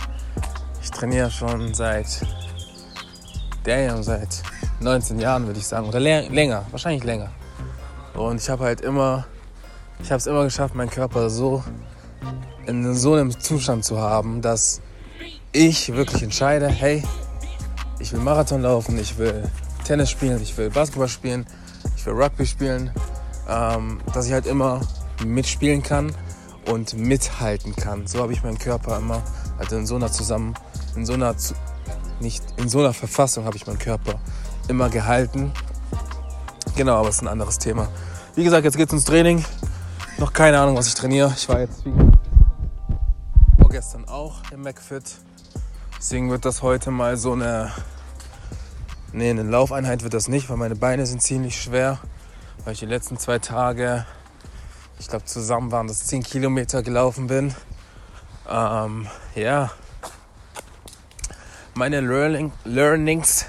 ich 0.83 0.91
trainiere 0.91 1.31
schon 1.31 1.75
seit, 1.75 2.07
damn, 3.65 4.03
seit 4.03 4.43
19 4.81 5.19
Jahren 5.19 5.47
würde 5.47 5.59
ich 5.59 5.67
sagen, 5.67 5.89
oder 5.89 6.01
länger, 6.01 6.65
wahrscheinlich 6.71 7.05
länger. 7.05 7.31
Und 8.15 8.41
ich 8.41 8.49
habe 8.49 8.65
halt 8.65 8.81
immer, 8.81 9.27
ich 10.01 10.11
habe 10.11 10.19
es 10.19 10.27
immer 10.27 10.45
geschafft, 10.45 10.75
meinen 10.75 10.91
Körper 10.91 11.31
so 11.31 11.63
in 12.67 12.95
so 12.95 13.15
einem 13.15 13.39
Zustand 13.39 13.85
zu 13.85 13.99
haben, 13.99 14.43
dass 14.43 14.81
ich 15.53 15.95
wirklich 15.95 16.23
entscheide, 16.23 16.69
hey, 16.69 17.03
ich 17.99 18.13
will 18.13 18.21
Marathon 18.21 18.63
laufen, 18.63 18.99
ich 18.99 19.17
will 19.19 19.51
Tennis 19.85 20.11
spielen, 20.11 20.41
ich 20.43 20.57
will 20.57 20.71
Basketball 20.71 21.09
spielen, 21.09 21.47
ich 21.97 22.05
will 22.05 22.13
Rugby 22.13 22.47
spielen, 22.47 22.93
ähm, 23.49 24.01
dass 24.13 24.27
ich 24.27 24.33
halt 24.33 24.47
immer 24.47 24.81
mitspielen 25.25 25.83
kann 25.83 26.15
und 26.67 26.95
mithalten 26.95 27.75
kann. 27.75 28.07
So 28.07 28.21
habe 28.23 28.33
ich 28.33 28.43
meinen 28.43 28.59
Körper 28.59 28.99
immer, 28.99 29.23
also 29.59 29.77
in 29.77 29.87
so 29.87 29.97
einer 29.97 30.13
zusammen, 30.13 30.55
in 30.95 31.07
so 31.07 31.15
einer, 31.15 31.35
nicht 32.21 32.45
in 32.57 32.69
so 32.69 32.81
einer 32.81 32.93
Verfassung 32.93 33.45
habe 33.45 33.57
ich 33.57 33.67
meinen 33.67 33.79
Körper 33.79 34.21
immer 34.69 34.91
gehalten. 34.91 35.53
Genau, 36.77 36.97
aber 36.97 37.09
es 37.09 37.17
ist 37.17 37.23
ein 37.23 37.29
anderes 37.29 37.59
Thema. 37.59 37.89
Wie 38.35 38.45
gesagt, 38.45 38.65
jetzt 38.65 38.77
geht's 38.77 38.93
ins 38.93 39.05
Training. 39.05 39.45
Noch 40.19 40.33
keine 40.33 40.61
Ahnung, 40.61 40.77
was 40.77 40.87
ich 40.87 40.95
trainiere. 40.95 41.33
Ich 41.37 41.49
war 41.49 41.61
jetzt 41.61 41.83
vorgestern 43.59 44.07
auch 44.09 44.43
im 44.53 44.63
McFit. 44.63 45.05
Deswegen 45.99 46.31
wird 46.31 46.45
das 46.45 46.63
heute 46.63 46.91
mal 46.91 47.17
so 47.17 47.33
eine. 47.33 47.73
Nee, 49.13 49.31
eine 49.31 49.43
Laufeinheit 49.43 50.03
wird 50.03 50.13
das 50.13 50.29
nicht, 50.29 50.51
weil 50.51 50.59
meine 50.59 50.77
Beine 50.77 51.07
sind 51.07 51.23
ziemlich 51.23 51.61
schwer 51.61 51.99
weil 52.65 52.73
ich 52.73 52.81
die 52.81 52.87
letzten 52.87 53.19
zwei 53.19 53.39
Tage, 53.39 54.07
ich 54.99 55.09
glaube 55.09 55.25
zusammen 55.25 55.71
waren 55.73 55.87
das 55.87 56.07
10 56.07 56.23
Kilometer 56.23 56.83
gelaufen 56.83 57.27
bin. 57.27 57.55
Ähm, 58.49 59.07
ja, 59.35 59.71
meine 61.75 62.01
Learning, 62.01 62.51
Learnings. 62.65 63.47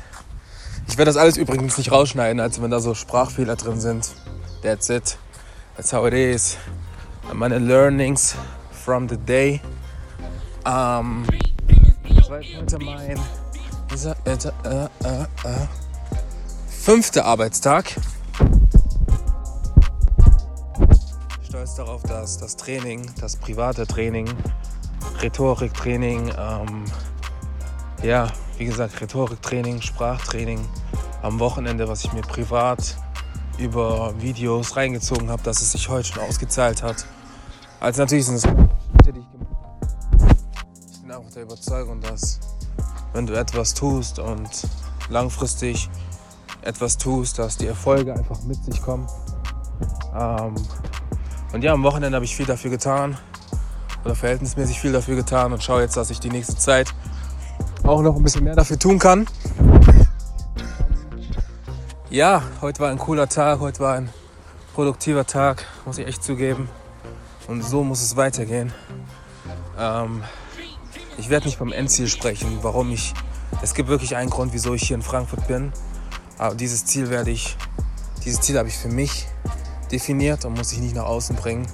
Ich 0.87 0.97
werde 0.97 1.09
das 1.09 1.17
alles 1.17 1.37
übrigens 1.37 1.77
nicht 1.77 1.91
rausschneiden, 1.91 2.39
als 2.39 2.61
wenn 2.61 2.69
da 2.69 2.79
so 2.79 2.93
Sprachfehler 2.93 3.55
drin 3.55 3.79
sind. 3.79 4.11
That's 4.61 4.89
it. 4.89 5.17
That's 5.75 5.93
how 5.93 6.05
it 6.05 6.13
is. 6.13 6.57
Meine 7.33 7.57
Learnings 7.57 8.35
from 8.71 9.07
the 9.09 9.17
day. 9.17 9.61
Ähm, 10.65 11.25
das 12.07 12.29
war 12.29 12.37
heute 12.37 12.79
mein 12.79 13.17
äh, 13.95 14.31
äh, 14.31 14.87
äh, 15.03 15.21
äh, 15.23 15.67
fünfter 16.67 17.25
Arbeitstag. 17.25 17.95
Stolz 21.69 21.75
darauf, 21.75 22.03
dass 22.03 22.37
das 22.37 22.55
Training, 22.55 23.05
das 23.19 23.35
private 23.35 23.85
Training, 23.85 24.27
Rhetoriktraining, 25.21 26.31
ähm, 26.37 26.85
ja, 28.03 28.31
wie 28.57 28.65
gesagt, 28.65 28.99
Rhetoriktraining, 29.01 29.81
Sprachtraining 29.81 30.59
am 31.21 31.39
Wochenende, 31.39 31.87
was 31.87 32.03
ich 32.05 32.13
mir 32.13 32.21
privat 32.21 32.95
über 33.57 34.13
Videos 34.19 34.75
reingezogen 34.75 35.29
habe, 35.29 35.43
dass 35.43 35.61
es 35.61 35.73
sich 35.73 35.89
heute 35.89 36.07
schon 36.07 36.23
ausgezahlt 36.23 36.81
hat. 36.81 37.05
Also 37.79 38.01
natürlich 38.01 38.25
sind 38.25 38.35
es 38.35 38.43
ich 38.45 38.53
bin 41.01 41.11
einfach 41.11 41.31
der 41.33 41.43
Überzeugung, 41.43 42.01
dass 42.01 42.39
wenn 43.13 43.25
du 43.25 43.33
etwas 43.33 43.73
tust 43.73 44.19
und 44.19 44.49
langfristig 45.09 45.89
etwas 46.61 46.97
tust, 46.97 47.39
dass 47.39 47.57
die 47.57 47.67
Erfolge 47.67 48.13
einfach 48.13 48.41
mit 48.43 48.63
sich 48.63 48.81
kommen. 48.81 49.07
Ähm, 50.15 50.55
und 51.51 51.63
ja, 51.63 51.73
am 51.73 51.83
Wochenende 51.83 52.15
habe 52.15 52.25
ich 52.25 52.35
viel 52.35 52.45
dafür 52.45 52.71
getan 52.71 53.17
oder 54.05 54.15
verhältnismäßig 54.15 54.79
viel 54.79 54.91
dafür 54.91 55.15
getan 55.15 55.51
und 55.51 55.63
schaue 55.63 55.81
jetzt, 55.81 55.97
dass 55.97 56.09
ich 56.09 56.19
die 56.19 56.29
nächste 56.29 56.55
Zeit 56.55 56.93
auch 57.83 58.01
noch 58.01 58.15
ein 58.15 58.23
bisschen 58.23 58.43
mehr 58.43 58.55
dafür 58.55 58.77
tun 58.77 58.99
kann. 58.99 59.27
Ja, 62.09 62.43
heute 62.61 62.79
war 62.81 62.89
ein 62.89 62.97
cooler 62.97 63.27
Tag, 63.29 63.59
heute 63.59 63.79
war 63.81 63.95
ein 63.95 64.09
produktiver 64.73 65.25
Tag, 65.25 65.65
muss 65.85 65.97
ich 65.97 66.07
echt 66.07 66.23
zugeben. 66.23 66.69
Und 67.47 67.63
so 67.63 67.83
muss 67.83 68.01
es 68.01 68.15
weitergehen. 68.15 68.71
Ähm, 69.77 70.23
ich 71.17 71.29
werde 71.29 71.47
nicht 71.47 71.57
vom 71.57 71.71
Endziel 71.71 72.07
sprechen, 72.07 72.59
warum 72.61 72.91
ich. 72.91 73.13
Es 73.61 73.73
gibt 73.73 73.89
wirklich 73.89 74.15
einen 74.15 74.29
Grund, 74.29 74.53
wieso 74.53 74.73
ich 74.73 74.83
hier 74.83 74.95
in 74.95 75.01
Frankfurt 75.01 75.47
bin. 75.47 75.73
Aber 76.37 76.55
dieses 76.55 76.85
Ziel 76.85 77.09
werde 77.09 77.31
ich, 77.31 77.57
dieses 78.23 78.41
Ziel 78.41 78.57
habe 78.57 78.69
ich 78.69 78.77
für 78.77 78.89
mich 78.89 79.27
definiert 79.91 80.45
und 80.45 80.57
muss 80.57 80.71
ich 80.71 80.79
nicht 80.79 80.95
nach 80.95 81.05
außen 81.05 81.35
bringen. 81.35 81.67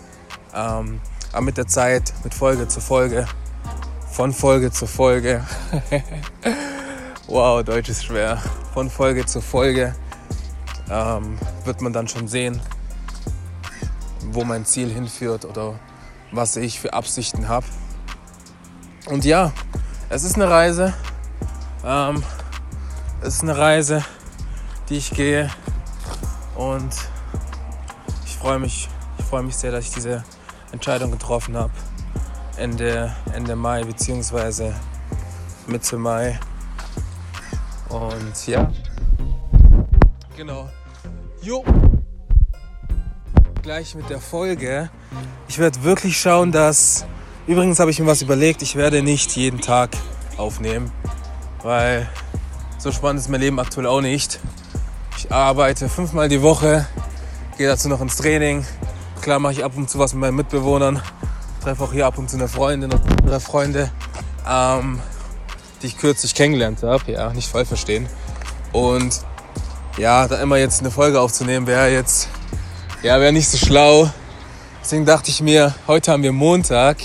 Ähm, 0.53 0.99
aber 1.31 1.41
mit 1.41 1.57
der 1.57 1.67
Zeit, 1.67 2.13
mit 2.23 2.33
Folge 2.33 2.67
zu 2.67 2.79
Folge, 2.79 3.27
von 4.11 4.31
Folge 4.31 4.71
zu 4.71 4.87
Folge, 4.87 5.43
wow, 7.27 7.63
Deutsch 7.63 7.89
ist 7.89 8.05
schwer, 8.05 8.41
von 8.73 8.89
Folge 8.89 9.25
zu 9.25 9.41
Folge 9.41 9.95
ähm, 10.89 11.37
wird 11.63 11.81
man 11.81 11.93
dann 11.93 12.07
schon 12.07 12.27
sehen, 12.27 12.61
wo 14.31 14.43
mein 14.43 14.65
Ziel 14.65 14.91
hinführt 14.91 15.45
oder 15.45 15.79
was 16.31 16.55
ich 16.55 16.79
für 16.79 16.93
Absichten 16.93 17.47
habe. 17.47 17.65
Und 19.07 19.25
ja, 19.25 19.51
es 20.09 20.23
ist 20.23 20.35
eine 20.35 20.49
Reise. 20.49 20.93
Ähm, 21.83 22.23
es 23.21 23.35
ist 23.35 23.43
eine 23.43 23.57
Reise, 23.57 24.03
die 24.89 24.97
ich 24.97 25.11
gehe. 25.11 25.49
Und 26.55 26.95
freue 28.45 28.59
mich, 28.59 28.87
ich 29.17 29.25
freue 29.25 29.41
mich 29.41 29.55
sehr, 29.55 29.71
dass 29.71 29.85
ich 29.85 29.91
diese 29.91 30.23
Entscheidung 30.71 31.09
getroffen 31.09 31.57
habe. 31.57 31.71
Ende, 32.57 33.11
Ende 33.33 33.55
Mai 33.55 33.83
bzw. 33.83 34.71
Mitte 35.65 35.97
Mai. 35.97 36.39
Und 37.89 38.45
ja, 38.45 38.71
genau. 40.37 40.69
Jo. 41.41 41.63
Gleich 43.63 43.95
mit 43.95 44.11
der 44.11 44.19
Folge. 44.19 44.91
Ich 45.47 45.57
werde 45.57 45.81
wirklich 45.81 46.15
schauen, 46.19 46.51
dass 46.51 47.03
Übrigens 47.47 47.79
habe 47.79 47.89
ich 47.89 47.99
mir 47.99 48.05
was 48.05 48.21
überlegt, 48.21 48.61
ich 48.61 48.75
werde 48.75 49.01
nicht 49.01 49.35
jeden 49.35 49.59
Tag 49.59 49.97
aufnehmen, 50.37 50.91
weil 51.63 52.07
so 52.77 52.91
spannend 52.91 53.21
ist 53.21 53.29
mein 53.29 53.41
Leben 53.41 53.59
aktuell 53.59 53.87
auch 53.87 54.01
nicht. 54.01 54.39
Ich 55.17 55.31
arbeite 55.31 55.89
fünfmal 55.89 56.29
die 56.29 56.43
Woche, 56.43 56.85
gehe 57.57 57.67
dazu 57.67 57.89
noch 57.89 58.01
ins 58.01 58.17
Training. 58.17 58.65
Klar 59.21 59.39
mache 59.39 59.53
ich 59.53 59.63
ab 59.63 59.73
und 59.75 59.89
zu 59.89 59.97
was 59.97 60.13
mit 60.13 60.21
meinen 60.21 60.35
Mitbewohnern, 60.35 61.01
treffe 61.63 61.83
auch 61.83 61.93
hier 61.93 62.05
ab 62.05 62.17
und 62.17 62.29
zu 62.29 62.37
eine 62.37 62.47
Freundin 62.47 62.91
und 62.91 63.01
andere 63.09 63.39
Freunde, 63.39 63.89
ähm, 64.47 64.99
die 65.81 65.87
ich 65.87 65.97
kürzlich 65.97 66.35
kennengelernt 66.35 66.83
habe. 66.83 67.11
Ja, 67.11 67.31
nicht 67.33 67.49
voll 67.49 67.65
verstehen. 67.65 68.07
Und 68.71 69.21
ja, 69.97 70.27
da 70.27 70.41
immer 70.41 70.57
jetzt 70.57 70.81
eine 70.81 70.91
Folge 70.91 71.19
aufzunehmen, 71.21 71.65
wäre 71.65 71.91
jetzt, 71.91 72.27
ja, 73.03 73.19
wäre 73.19 73.31
nicht 73.31 73.47
so 73.47 73.57
schlau. 73.57 74.09
Deswegen 74.83 75.05
dachte 75.05 75.31
ich 75.31 75.41
mir, 75.41 75.73
heute 75.87 76.11
haben 76.11 76.23
wir 76.23 76.33
Montag. 76.33 76.97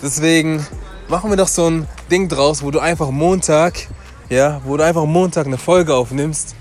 Deswegen 0.00 0.64
machen 1.08 1.30
wir 1.30 1.36
doch 1.36 1.48
so 1.48 1.68
ein 1.68 1.88
Ding 2.10 2.28
draus, 2.28 2.62
wo 2.62 2.70
du 2.70 2.78
einfach 2.78 3.10
Montag, 3.10 3.88
ja, 4.28 4.60
wo 4.64 4.76
du 4.76 4.84
einfach 4.84 5.04
Montag 5.04 5.46
eine 5.46 5.58
Folge 5.58 5.94
aufnimmst 5.94 6.54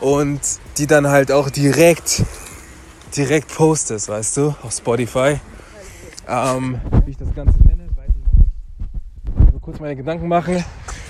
und 0.00 0.40
die 0.78 0.86
dann 0.86 1.08
halt 1.08 1.30
auch 1.30 1.50
direkt, 1.50 2.24
direkt 3.16 3.54
postest, 3.54 4.08
weißt 4.08 4.36
du, 4.36 4.54
auf 4.62 4.72
Spotify. 4.72 5.40
Ähm, 6.28 6.80
wie 7.04 7.10
ich 7.10 7.16
das 7.16 7.34
Ganze 7.34 7.58
nenne, 7.66 7.88
weiß 7.96 8.08
ich 8.08 8.24
noch 8.24 8.34
nicht. 8.34 9.48
Ich 9.48 9.52
will 9.52 9.60
kurz 9.60 9.80
meine 9.80 9.96
Gedanken 9.96 10.28
machen. 10.28 10.64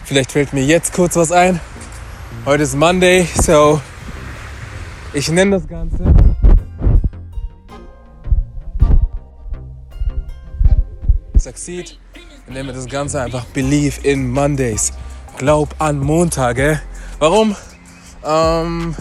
Vielleicht 0.05 0.33
fällt 0.33 0.53
mir 0.53 0.65
jetzt 0.65 0.93
kurz 0.93 1.17
was 1.17 1.33
ein. 1.33 1.61
Heute 2.45 2.65
ist 2.65 2.75
Monday, 2.75 3.27
so 3.41 3.81
ich 5.15 5.29
nenne 5.31 5.59
das 5.59 5.69
Ganze 5.69 6.05
Succeed, 11.37 11.99
indem 12.47 12.67
wir 12.67 12.73
das 12.73 12.87
Ganze 12.87 13.21
einfach 13.21 13.45
Believe 13.47 14.01
in 14.09 14.31
Mondays. 14.31 14.93
Glaub 15.37 15.75
an 15.79 15.99
Montage. 15.99 16.81
Warum? 17.19 17.57
Ähm, 18.25 18.95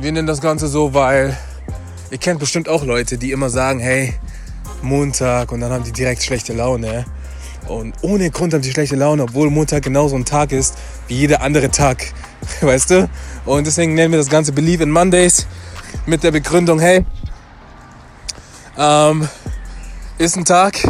wir 0.00 0.12
nennen 0.12 0.26
das 0.26 0.40
Ganze 0.40 0.66
so, 0.66 0.94
weil 0.94 1.36
ihr 2.10 2.18
kennt 2.18 2.40
bestimmt 2.40 2.68
auch 2.68 2.84
Leute, 2.84 3.18
die 3.18 3.32
immer 3.32 3.50
sagen, 3.50 3.80
hey, 3.80 4.14
Montag 4.82 5.52
und 5.52 5.60
dann 5.60 5.70
haben 5.72 5.84
die 5.84 5.92
direkt 5.92 6.22
schlechte 6.22 6.54
Laune. 6.54 7.04
Und 7.68 7.94
ohne 8.00 8.30
Grund 8.30 8.54
haben 8.54 8.62
die 8.62 8.70
schlechte 8.70 8.96
Laune, 8.96 9.24
obwohl 9.24 9.50
Montag 9.50 9.82
genauso 9.82 10.16
ein 10.16 10.24
Tag 10.24 10.52
ist 10.52 10.74
wie 11.06 11.14
jeder 11.14 11.42
andere 11.42 11.70
Tag. 11.70 12.12
Weißt 12.62 12.90
du? 12.90 13.10
Und 13.44 13.66
deswegen 13.66 13.94
nennen 13.94 14.12
wir 14.12 14.18
das 14.18 14.30
Ganze 14.30 14.52
Believe 14.52 14.82
in 14.82 14.90
Mondays 14.90 15.46
mit 16.06 16.22
der 16.22 16.30
Begründung, 16.30 16.80
hey, 16.80 17.04
ähm, 18.78 19.28
ist 20.16 20.36
ein 20.36 20.46
Tag. 20.46 20.82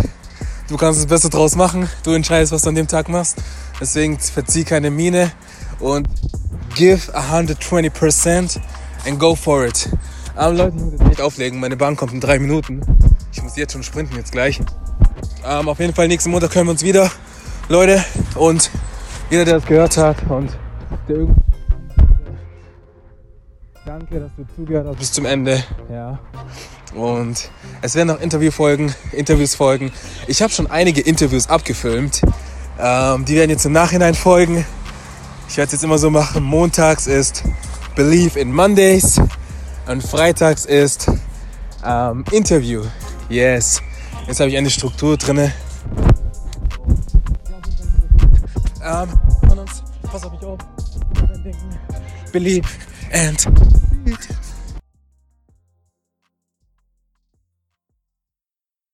Du 0.69 0.77
kannst 0.77 1.01
das 1.01 1.07
Beste 1.07 1.31
draus 1.31 1.57
machen. 1.57 1.89
Du 2.05 2.13
entscheidest, 2.13 2.53
was 2.53 2.63
du 2.63 2.69
an 2.69 2.77
dem 2.77 2.87
Tag 2.87 3.09
machst. 3.09 3.39
Deswegen 3.81 4.19
verzieh 4.21 4.63
keine 4.63 4.91
Miene 4.91 5.33
und 5.81 6.09
give 6.77 7.13
120% 7.13 8.61
and 9.07 9.19
go 9.19 9.35
for 9.35 9.67
it. 9.67 9.89
Aber 10.35 10.55
Leute, 10.55 10.77
ich 10.77 10.83
muss 10.83 10.93
jetzt 10.93 11.05
nicht 11.05 11.21
auflegen. 11.21 11.61
Meine 11.61 11.77
Bahn 11.77 11.97
kommt 11.97 12.13
in 12.13 12.21
drei 12.21 12.39
Minuten. 12.39 12.81
Ich 13.33 13.43
muss 13.43 13.57
jetzt 13.57 13.73
schon 13.73 13.83
sprinten, 13.83 14.17
jetzt 14.17 14.33
gleich. 14.33 14.61
Ähm, 15.45 15.69
auf 15.69 15.79
jeden 15.79 15.95
Fall 15.95 16.09
nächsten 16.09 16.31
Montag 16.31 16.51
können 16.51 16.67
wir 16.67 16.73
uns 16.73 16.83
wieder, 16.83 17.11
Leute. 17.69 18.05
Und 18.35 18.71
jeder, 19.31 19.45
der 19.45 19.55
das 19.55 19.67
gehört 19.67 19.97
hat 19.97 20.17
und 20.29 20.51
der 21.09 21.17
irgendwie. 21.17 21.41
Danke, 23.87 24.21
dass 24.21 24.31
du 24.37 24.45
zugehört 24.55 24.87
hast 24.89 24.99
bis 24.99 25.13
zum 25.13 25.25
Ende. 25.25 25.65
Ja. 25.91 26.19
Und 26.95 27.51
es 27.83 27.95
werden 27.95 28.09
noch 28.09 28.21
Interviewfolgen, 28.21 28.95
Interviews 29.13 29.55
folgen. 29.55 29.93
Ich 30.27 30.43
habe 30.43 30.53
schon 30.53 30.71
einige 30.71 31.01
Interviews 31.01 31.49
abgefilmt. 31.49 32.23
Ähm, 32.79 33.25
die 33.25 33.37
werden 33.37 33.51
jetzt 33.51 33.65
im 33.65 33.73
Nachhinein 33.73 34.15
folgen. 34.15 34.65
Ich 35.49 35.57
werde 35.57 35.67
es 35.67 35.73
jetzt 35.73 35.85
immer 35.85 35.99
so 35.99 36.11
machen. 36.11 36.43
Montags 36.43 37.07
ist 37.07 37.45
Believe 37.95 38.39
in 38.39 38.53
Mondays 38.53 39.21
und 39.87 40.03
freitags 40.03 40.65
ist 40.65 41.11
ähm, 41.85 42.25
Interview. 42.31 42.83
Yes. 43.29 43.83
Jetzt 44.27 44.41
habe 44.41 44.51
ich 44.51 44.57
eine 44.57 44.71
Struktur 44.71 45.17
drin. 45.17 45.53
Ähm, 48.83 49.09
von 49.49 49.59
uns, 49.59 49.83
pass 50.03 50.25
auf 50.25 50.33
mich 50.33 50.43
auf. 50.43 50.59
Believe 52.33 52.69
and 53.13 53.47